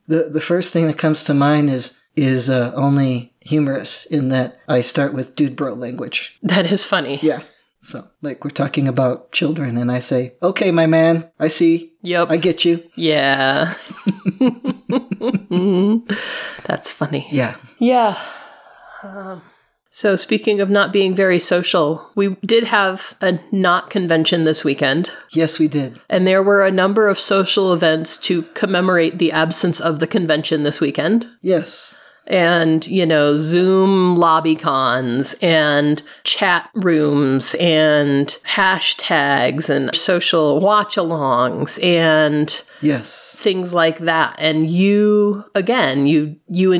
The, 0.07 0.29
the 0.29 0.41
first 0.41 0.71
thing 0.71 0.85
that 0.85 0.99
comes 0.99 1.23
to 1.23 1.33
mind 1.33 1.71
is, 1.71 1.97
is 2.15 2.47
uh, 2.49 2.71
only 2.75 3.30
humorous 3.41 4.05
in 4.05 4.29
that 4.29 4.57
I 4.67 4.81
start 4.81 5.13
with 5.13 5.35
dude 5.35 5.55
bro 5.55 5.73
language. 5.73 6.37
That 6.43 6.71
is 6.71 6.83
funny. 6.85 7.19
Yeah. 7.21 7.41
So, 7.83 8.07
like, 8.21 8.43
we're 8.43 8.51
talking 8.51 8.87
about 8.87 9.31
children, 9.31 9.75
and 9.75 9.91
I 9.91 10.01
say, 10.01 10.33
okay, 10.43 10.69
my 10.69 10.85
man, 10.85 11.31
I 11.39 11.47
see. 11.47 11.93
Yep. 12.03 12.29
I 12.29 12.37
get 12.37 12.63
you. 12.63 12.83
yeah. 12.95 13.73
That's 16.65 16.91
funny. 16.91 17.27
Yeah. 17.31 17.55
Yeah. 17.79 18.19
Um, 19.03 19.41
so, 19.89 20.15
speaking 20.15 20.61
of 20.61 20.69
not 20.69 20.93
being 20.93 21.15
very 21.15 21.39
social, 21.39 22.09
we 22.15 22.35
did 22.45 22.65
have 22.65 23.15
a 23.19 23.39
not 23.51 23.89
convention 23.89 24.43
this 24.45 24.63
weekend, 24.63 25.11
Yes, 25.31 25.59
we 25.59 25.67
did. 25.67 25.99
and 26.09 26.25
there 26.25 26.43
were 26.43 26.63
a 26.65 26.71
number 26.71 27.07
of 27.07 27.19
social 27.19 27.73
events 27.73 28.17
to 28.19 28.43
commemorate 28.53 29.17
the 29.17 29.31
absence 29.31 29.79
of 29.81 29.99
the 29.99 30.07
convention 30.07 30.63
this 30.63 30.79
weekend. 30.79 31.27
Yes. 31.41 31.95
And 32.31 32.87
you 32.87 33.05
know 33.05 33.35
zoom 33.37 34.15
lobby 34.17 34.55
cons 34.55 35.35
and 35.41 36.01
chat 36.23 36.69
rooms 36.73 37.53
and 37.59 38.37
hashtags 38.45 39.69
and 39.69 39.93
social 39.93 40.59
watch 40.59 40.95
alongs 40.95 41.83
and 41.83 42.63
Yes. 42.81 43.35
things 43.37 43.73
like 43.75 43.99
that 43.99 44.35
and 44.39 44.67
you 44.69 45.43
again 45.53 46.07
you 46.07 46.35
you 46.47 46.73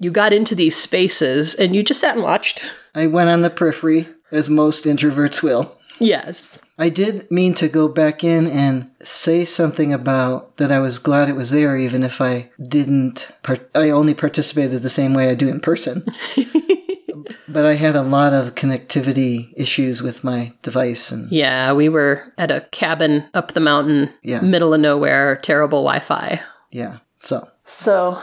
you 0.00 0.10
got 0.10 0.32
into 0.32 0.54
these 0.56 0.76
spaces 0.76 1.54
and 1.54 1.74
you 1.76 1.82
just 1.84 2.00
sat 2.00 2.14
and 2.14 2.24
watched 2.24 2.64
I 2.94 3.06
went 3.06 3.28
on 3.28 3.42
the 3.42 3.50
periphery, 3.50 4.08
as 4.32 4.48
most 4.48 4.84
introverts 4.86 5.42
will. 5.42 5.78
yes 6.00 6.58
I 6.78 6.88
did 6.90 7.30
mean 7.30 7.54
to 7.54 7.68
go 7.68 7.88
back 7.88 8.22
in 8.22 8.46
and 8.46 8.90
say 9.02 9.44
something 9.46 9.92
about 9.94 10.56
that 10.58 10.70
I 10.70 10.78
was 10.78 10.98
glad 10.98 11.28
it 11.28 11.36
was 11.36 11.50
there, 11.50 11.76
even 11.76 12.02
if 12.02 12.20
I 12.20 12.50
didn't. 12.60 13.30
Part- 13.42 13.70
I 13.74 13.88
only 13.90 14.12
participated 14.14 14.82
the 14.82 14.90
same 14.90 15.14
way 15.14 15.30
I 15.30 15.34
do 15.34 15.48
in 15.48 15.60
person. 15.60 16.04
but 17.48 17.64
I 17.64 17.74
had 17.74 17.96
a 17.96 18.02
lot 18.02 18.34
of 18.34 18.54
connectivity 18.54 19.52
issues 19.56 20.02
with 20.02 20.22
my 20.24 20.52
device, 20.62 21.10
and 21.10 21.30
yeah 21.32 21.72
we 21.72 21.88
were 21.88 22.32
at 22.36 22.50
a 22.50 22.66
cabin 22.72 23.24
up 23.34 23.52
the 23.52 23.60
mountain 23.60 24.10
Yeah. 24.22 24.40
middle 24.40 24.74
of 24.74 24.80
nowhere 24.80 25.36
terrible 25.36 25.82
wi-fi 25.82 26.40
yeah. 26.70 26.98
So 27.16 27.48
So 27.64 28.20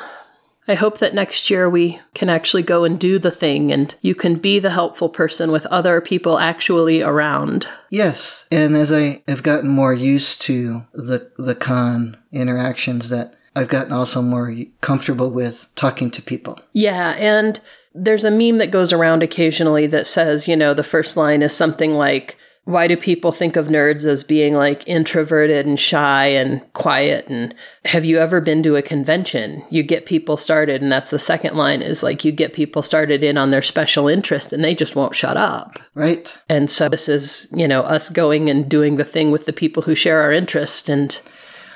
I 0.67 0.75
hope 0.75 0.99
that 0.99 1.13
next 1.13 1.49
year 1.49 1.69
we 1.69 1.99
can 2.13 2.29
actually 2.29 2.63
go 2.63 2.83
and 2.83 2.99
do 2.99 3.19
the 3.19 3.31
thing 3.31 3.71
and 3.71 3.93
you 4.01 4.15
can 4.15 4.35
be 4.35 4.59
the 4.59 4.69
helpful 4.69 5.09
person 5.09 5.51
with 5.51 5.65
other 5.67 5.99
people 5.99 6.39
actually 6.39 7.01
around. 7.01 7.67
yes, 7.89 8.45
and 8.51 8.75
as 8.75 8.91
I 8.91 9.23
have 9.27 9.43
gotten 9.43 9.69
more 9.69 9.93
used 9.93 10.41
to 10.43 10.85
the 10.93 11.31
the 11.37 11.55
con 11.55 12.17
interactions, 12.31 13.09
that 13.09 13.35
I've 13.55 13.67
gotten 13.67 13.93
also 13.93 14.21
more 14.21 14.55
comfortable 14.81 15.29
with 15.29 15.67
talking 15.75 16.09
to 16.11 16.21
people. 16.21 16.59
Yeah, 16.71 17.11
and 17.11 17.59
there's 17.93 18.23
a 18.23 18.31
meme 18.31 18.57
that 18.57 18.71
goes 18.71 18.91
around 18.91 19.21
occasionally 19.21 19.85
that 19.87 20.07
says, 20.07 20.47
you 20.47 20.55
know, 20.55 20.73
the 20.73 20.83
first 20.83 21.15
line 21.15 21.43
is 21.43 21.55
something 21.55 21.93
like, 21.93 22.37
why 22.65 22.87
do 22.87 22.95
people 22.95 23.33
think 23.33 23.57
of 23.57 23.67
nerds 23.67 24.05
as 24.05 24.23
being 24.23 24.55
like 24.55 24.87
introverted 24.87 25.65
and 25.65 25.77
shy 25.77 26.27
and 26.27 26.61
quiet? 26.73 27.27
And 27.27 27.53
have 27.83 28.05
you 28.05 28.19
ever 28.19 28.39
been 28.39 28.63
to 28.63 28.77
a 28.77 28.81
convention? 28.81 29.63
You 29.69 29.83
get 29.83 30.05
people 30.05 30.37
started, 30.37 30.81
and 30.81 30.91
that's 30.91 31.09
the 31.09 31.19
second 31.19 31.57
line 31.57 31.81
is 31.81 32.03
like 32.03 32.23
you 32.23 32.31
get 32.31 32.53
people 32.53 32.81
started 32.81 33.21
in 33.21 33.37
on 33.37 33.51
their 33.51 33.61
special 33.61 34.07
interest 34.07 34.53
and 34.53 34.63
they 34.63 34.73
just 34.73 34.95
won't 34.95 35.15
shut 35.15 35.35
up. 35.35 35.77
Right. 35.93 36.37
And 36.47 36.69
so 36.69 36.87
this 36.87 37.09
is, 37.09 37.47
you 37.51 37.67
know, 37.67 37.81
us 37.81 38.09
going 38.09 38.49
and 38.49 38.69
doing 38.69 38.95
the 38.95 39.03
thing 39.03 39.31
with 39.31 39.45
the 39.45 39.53
people 39.53 39.83
who 39.83 39.95
share 39.95 40.21
our 40.21 40.31
interest 40.31 40.87
and 40.87 41.19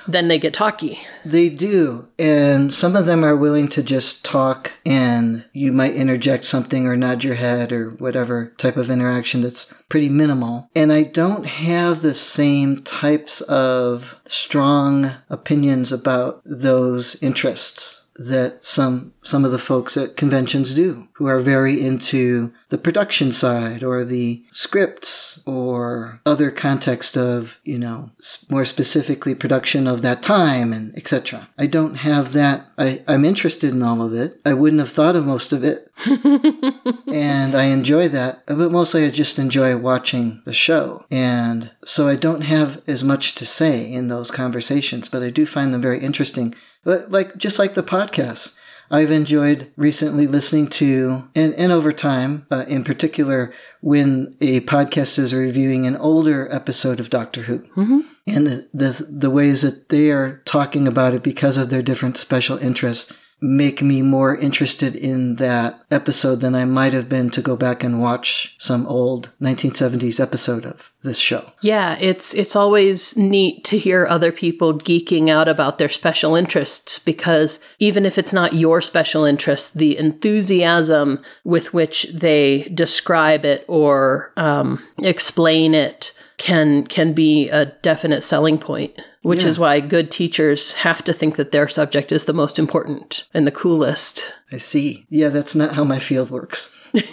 then 0.08 0.28
they 0.28 0.40
get 0.40 0.54
talky. 0.54 1.00
They 1.26 1.50
do. 1.50 2.08
And 2.18 2.74
some 2.74 2.96
of 2.96 3.06
them 3.06 3.24
are 3.24 3.36
willing 3.36 3.68
to 3.70 3.84
just 3.84 4.24
talk 4.24 4.74
and 4.86 5.46
you 5.54 5.72
might 5.72 5.96
interject 5.96 6.46
something 6.46 6.88
or 6.88 6.96
nod 6.96 7.24
your 7.24 7.36
head 7.36 7.72
or 7.72 7.92
whatever 7.92 8.54
type 8.58 8.78
of 8.78 8.90
interaction 8.90 9.42
that's 9.42 9.74
pretty 9.90 10.10
minimal. 10.10 10.70
And 10.76 10.92
I 10.92 11.04
don't 11.04 11.46
have 11.46 12.02
the 12.02 12.16
same 12.16 12.78
types 12.84 13.42
of 13.42 14.16
strong 14.26 15.12
opinions 15.30 15.92
about 15.92 16.42
those 16.46 17.22
interests 17.22 18.07
that 18.18 18.66
some 18.66 19.14
some 19.22 19.46
of 19.46 19.52
the 19.52 19.60
folks 19.60 19.96
at 19.96 20.18
conventions 20.18 20.74
do 20.74 21.08
who 21.14 21.28
are 21.28 21.40
very 21.40 21.86
into 21.86 22.52
the 22.70 22.78
production 22.78 23.32
side 23.32 23.84
or 23.84 24.04
the 24.04 24.44
scripts 24.50 25.42
or 25.46 26.20
other 26.26 26.50
context 26.50 27.16
of 27.16 27.60
you 27.64 27.78
know 27.78 28.10
more 28.50 28.66
specifically 28.66 29.36
production 29.36 29.88
of 29.88 30.02
that 30.02 30.24
time 30.24 30.74
and 30.74 30.98
etc 30.98 31.48
i 31.60 31.68
don't 31.68 31.96
have 31.96 32.34
that 32.34 32.68
I, 32.78 33.04
i'm 33.08 33.24
interested 33.24 33.74
in 33.74 33.84
all 33.84 34.02
of 34.02 34.14
it. 34.14 34.40
I 34.46 34.54
wouldn't 34.54 34.80
have 34.80 34.92
thought 34.92 35.16
of 35.16 35.26
most 35.26 35.54
of 35.54 35.64
it. 35.64 35.92
And 37.08 37.56
i 37.56 37.66
enjoy 37.66 38.08
that 38.10 38.44
but 38.46 38.72
mostly 38.72 39.06
i 39.06 39.10
just 39.10 39.40
enjoy 39.40 39.78
watching 39.78 40.42
the 40.46 40.54
show. 40.54 41.06
And 41.10 41.72
so 41.86 42.08
i 42.08 42.16
don't 42.16 42.42
have 42.42 42.82
as 42.88 43.04
much 43.04 43.36
to 43.36 43.46
say 43.46 43.92
in 43.92 44.08
those 44.08 44.32
conversations 44.32 45.10
but 45.10 45.24
i 45.24 45.30
do 45.30 45.46
find 45.46 45.74
them 45.74 45.82
very 45.82 46.00
interesting 46.00 46.54
like 46.88 47.38
just 47.38 47.60
like 47.60 47.74
the 47.74 47.84
podcasts, 47.84 48.56
I've 48.90 49.12
enjoyed 49.12 49.72
recently 49.76 50.28
listening 50.28 50.68
to, 50.68 51.28
and, 51.36 51.54
and 51.56 51.72
over 51.72 51.92
time, 51.92 52.48
uh, 52.50 52.66
in 52.68 52.84
particular, 52.84 53.54
when 53.82 54.36
a 54.40 54.62
podcast 54.62 55.20
is 55.20 55.34
reviewing 55.34 55.86
an 55.86 55.98
older 55.98 56.48
episode 56.52 57.00
of 57.00 57.10
Doctor 57.10 57.44
Who. 57.44 57.60
Mm-hmm. 57.60 58.00
And 58.28 58.48
the, 58.48 58.70
the, 58.74 59.08
the 59.10 59.30
ways 59.30 59.62
that 59.62 59.90
they 59.90 60.12
are 60.12 60.42
talking 60.46 60.88
about 60.88 61.14
it 61.14 61.24
because 61.24 61.58
of 61.58 61.70
their 61.70 61.82
different 61.82 62.18
special 62.18 62.58
interests 62.58 63.12
make 63.40 63.82
me 63.84 64.02
more 64.02 64.36
interested 64.36 64.96
in 64.96 65.36
that 65.36 65.80
episode 65.92 66.42
than 66.42 66.56
I 66.56 66.66
might 66.66 66.94
have 66.94 67.08
been 67.08 67.30
to 67.32 67.42
go 67.42 67.56
back 67.56 67.84
and 67.84 68.02
watch 68.02 68.56
some 68.58 68.88
old 68.88 69.30
1970s 69.40 70.20
episode 70.20 70.66
of 70.66 70.92
this 71.04 71.20
show. 71.20 71.52
Yeah, 71.62 71.98
it's 72.00 72.34
it's 72.34 72.56
always 72.56 73.16
neat 73.16 73.64
to 73.66 73.78
hear 73.78 74.08
other 74.08 74.32
people 74.32 74.74
geeking 74.74 75.30
out 75.30 75.48
about 75.48 75.78
their 75.78 75.90
special 75.90 76.36
interests 76.36 76.98
because 76.98 77.60
even 77.80 78.06
if 78.06 78.18
it's 78.18 78.34
not 78.34 78.54
your 78.54 78.82
special 78.82 79.24
interest, 79.24 79.78
the 79.78 79.98
enthusiasm 79.98 81.22
with 81.44 81.74
which 81.74 82.08
they 82.14 82.70
describe 82.74 83.46
it 83.46 83.66
or 83.68 84.34
um, 84.36 84.84
explain 85.04 85.76
it 85.76 86.14
can 86.38 86.86
can 86.86 87.14
be 87.14 87.50
a 87.50 87.66
definite 87.66 88.24
selling 88.24 88.58
point 88.60 89.00
which 89.28 89.44
yeah. 89.44 89.50
is 89.50 89.60
why 89.60 89.80
good 89.80 90.10
teachers 90.10 90.76
have 90.76 91.04
to 91.04 91.14
think 91.14 91.36
that 91.36 91.52
their 91.52 91.68
subject 91.68 92.12
is 92.12 92.26
the 92.26 92.34
most 92.34 92.58
important 92.58 93.28
and 93.34 93.46
the 93.46 93.52
coolest 93.52 94.34
i 94.52 94.58
see 94.58 95.06
yeah 95.10 95.30
that's 95.30 95.56
not 95.56 95.74
how 95.74 95.84
my 95.84 96.00
field 96.00 96.30
works 96.30 96.72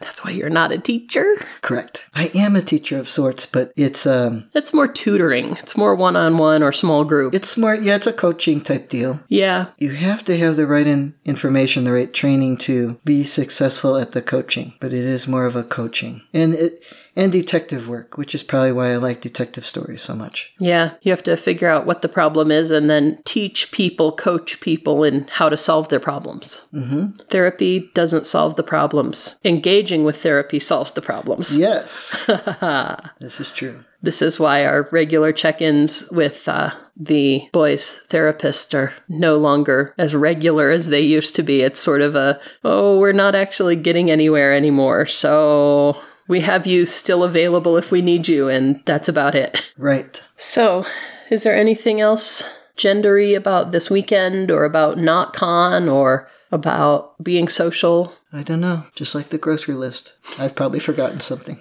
That's 0.00 0.24
why 0.24 0.30
you're 0.30 0.50
not 0.50 0.72
a 0.72 0.78
teacher. 0.78 1.36
Correct. 1.60 2.04
I 2.14 2.30
am 2.34 2.56
a 2.56 2.62
teacher 2.62 2.98
of 2.98 3.08
sorts, 3.08 3.46
but 3.46 3.72
it's 3.76 4.06
um 4.06 4.50
It's 4.54 4.72
more 4.72 4.88
tutoring. 4.88 5.56
It's 5.58 5.76
more 5.76 5.94
one-on-one 5.94 6.62
or 6.62 6.72
small 6.72 7.04
group. 7.04 7.34
It's 7.34 7.56
more 7.56 7.74
yeah, 7.74 7.96
it's 7.96 8.06
a 8.06 8.12
coaching 8.12 8.60
type 8.60 8.88
deal. 8.88 9.20
Yeah. 9.28 9.66
You 9.78 9.92
have 9.92 10.24
to 10.26 10.36
have 10.36 10.56
the 10.56 10.66
right 10.66 10.86
in- 10.86 11.14
information, 11.24 11.84
the 11.84 11.92
right 11.92 12.12
training 12.12 12.58
to 12.58 12.98
be 13.04 13.24
successful 13.24 13.96
at 13.96 14.12
the 14.12 14.22
coaching, 14.22 14.74
but 14.80 14.92
it 14.92 15.04
is 15.04 15.28
more 15.28 15.46
of 15.46 15.56
a 15.56 15.64
coaching. 15.64 16.22
And 16.32 16.54
it 16.54 16.82
and 17.16 17.30
detective 17.30 17.88
work, 17.88 18.18
which 18.18 18.34
is 18.34 18.42
probably 18.42 18.72
why 18.72 18.92
I 18.92 18.96
like 18.96 19.20
detective 19.20 19.64
stories 19.64 20.02
so 20.02 20.14
much. 20.14 20.52
Yeah, 20.58 20.94
you 21.02 21.12
have 21.12 21.22
to 21.24 21.36
figure 21.36 21.70
out 21.70 21.86
what 21.86 22.02
the 22.02 22.08
problem 22.08 22.50
is 22.50 22.70
and 22.70 22.90
then 22.90 23.20
teach 23.24 23.70
people, 23.70 24.12
coach 24.12 24.60
people 24.60 25.04
in 25.04 25.26
how 25.28 25.48
to 25.48 25.56
solve 25.56 25.88
their 25.88 26.00
problems. 26.00 26.62
Mm-hmm. 26.72 27.18
Therapy 27.28 27.90
doesn't 27.94 28.26
solve 28.26 28.56
the 28.56 28.62
problems. 28.62 29.36
Engaging 29.44 30.04
with 30.04 30.22
therapy 30.22 30.58
solves 30.58 30.92
the 30.92 31.02
problems. 31.02 31.56
Yes. 31.64 32.26
this 33.20 33.40
is 33.40 33.50
true. 33.50 33.84
This 34.02 34.20
is 34.20 34.38
why 34.38 34.66
our 34.66 34.86
regular 34.92 35.32
check 35.32 35.62
ins 35.62 36.10
with 36.10 36.46
uh, 36.46 36.74
the 36.94 37.48
boys' 37.52 38.02
therapist 38.08 38.74
are 38.74 38.92
no 39.08 39.38
longer 39.38 39.94
as 39.96 40.14
regular 40.14 40.70
as 40.70 40.88
they 40.88 41.00
used 41.00 41.34
to 41.36 41.42
be. 41.42 41.62
It's 41.62 41.80
sort 41.80 42.02
of 42.02 42.14
a, 42.16 42.38
oh, 42.64 42.98
we're 42.98 43.12
not 43.12 43.34
actually 43.34 43.76
getting 43.76 44.10
anywhere 44.10 44.54
anymore. 44.54 45.06
So 45.06 46.02
we 46.28 46.40
have 46.40 46.66
you 46.66 46.86
still 46.86 47.22
available 47.22 47.76
if 47.76 47.90
we 47.90 48.02
need 48.02 48.28
you, 48.28 48.48
and 48.48 48.82
that's 48.84 49.08
about 49.08 49.34
it. 49.34 49.72
Right. 49.76 50.22
So, 50.36 50.86
is 51.30 51.42
there 51.42 51.56
anything 51.56 52.00
else 52.00 52.44
gendery 52.76 53.36
about 53.36 53.72
this 53.72 53.90
weekend 53.90 54.50
or 54.50 54.64
about 54.64 54.96
NotCon 54.96 55.92
or 55.92 56.28
about 56.50 57.22
being 57.22 57.48
social? 57.48 58.14
I 58.32 58.42
don't 58.42 58.60
know. 58.60 58.84
Just 58.94 59.14
like 59.14 59.28
the 59.28 59.38
grocery 59.38 59.74
list. 59.74 60.16
I've 60.38 60.54
probably 60.54 60.80
forgotten 60.80 61.20
something. 61.20 61.60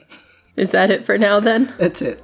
Is 0.55 0.71
that 0.71 0.91
it 0.91 1.03
for 1.03 1.17
now 1.17 1.39
then? 1.39 1.73
That's 1.77 2.01
it. 2.01 2.23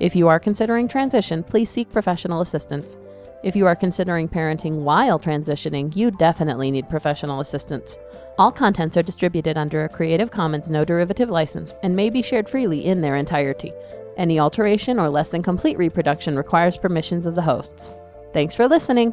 If 0.00 0.16
you 0.16 0.28
are 0.28 0.40
considering 0.40 0.88
transition, 0.88 1.42
please 1.42 1.68
seek 1.68 1.92
professional 1.92 2.40
assistance. 2.40 2.98
If 3.44 3.54
you 3.54 3.66
are 3.66 3.76
considering 3.76 4.30
parenting 4.30 4.76
while 4.76 5.18
transitioning, 5.18 5.94
you 5.94 6.10
definitely 6.10 6.70
need 6.70 6.88
professional 6.88 7.40
assistance. 7.40 7.98
All 8.38 8.50
contents 8.50 8.96
are 8.96 9.02
distributed 9.02 9.58
under 9.58 9.84
a 9.84 9.90
Creative 9.90 10.30
Commons 10.30 10.70
no 10.70 10.86
derivative 10.86 11.28
license 11.28 11.74
and 11.82 11.94
may 11.94 12.08
be 12.08 12.22
shared 12.22 12.48
freely 12.48 12.86
in 12.86 13.02
their 13.02 13.14
entirety. 13.14 13.74
Any 14.16 14.40
alteration 14.40 14.98
or 14.98 15.10
less 15.10 15.28
than 15.28 15.42
complete 15.42 15.76
reproduction 15.76 16.34
requires 16.34 16.78
permissions 16.78 17.26
of 17.26 17.34
the 17.34 17.42
hosts. 17.42 17.92
Thanks 18.32 18.54
for 18.54 18.66
listening. 18.68 19.12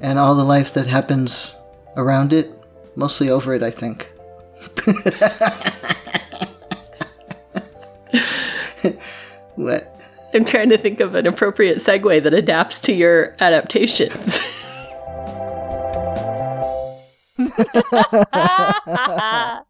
And 0.00 0.20
all 0.20 0.36
the 0.36 0.44
life 0.44 0.72
that 0.74 0.86
happens 0.86 1.52
around 1.96 2.32
it, 2.32 2.48
mostly 2.94 3.28
over 3.28 3.54
it, 3.54 3.64
I 3.64 3.72
think. 3.72 4.08
what? 9.56 9.96
I'm 10.32 10.44
trying 10.44 10.68
to 10.70 10.78
think 10.78 11.00
of 11.00 11.14
an 11.14 11.26
appropriate 11.26 11.78
segue 11.78 12.22
that 12.22 12.34
adapts 12.34 12.80
to 12.82 12.92
your 12.92 13.34
adaptations. 13.40 14.38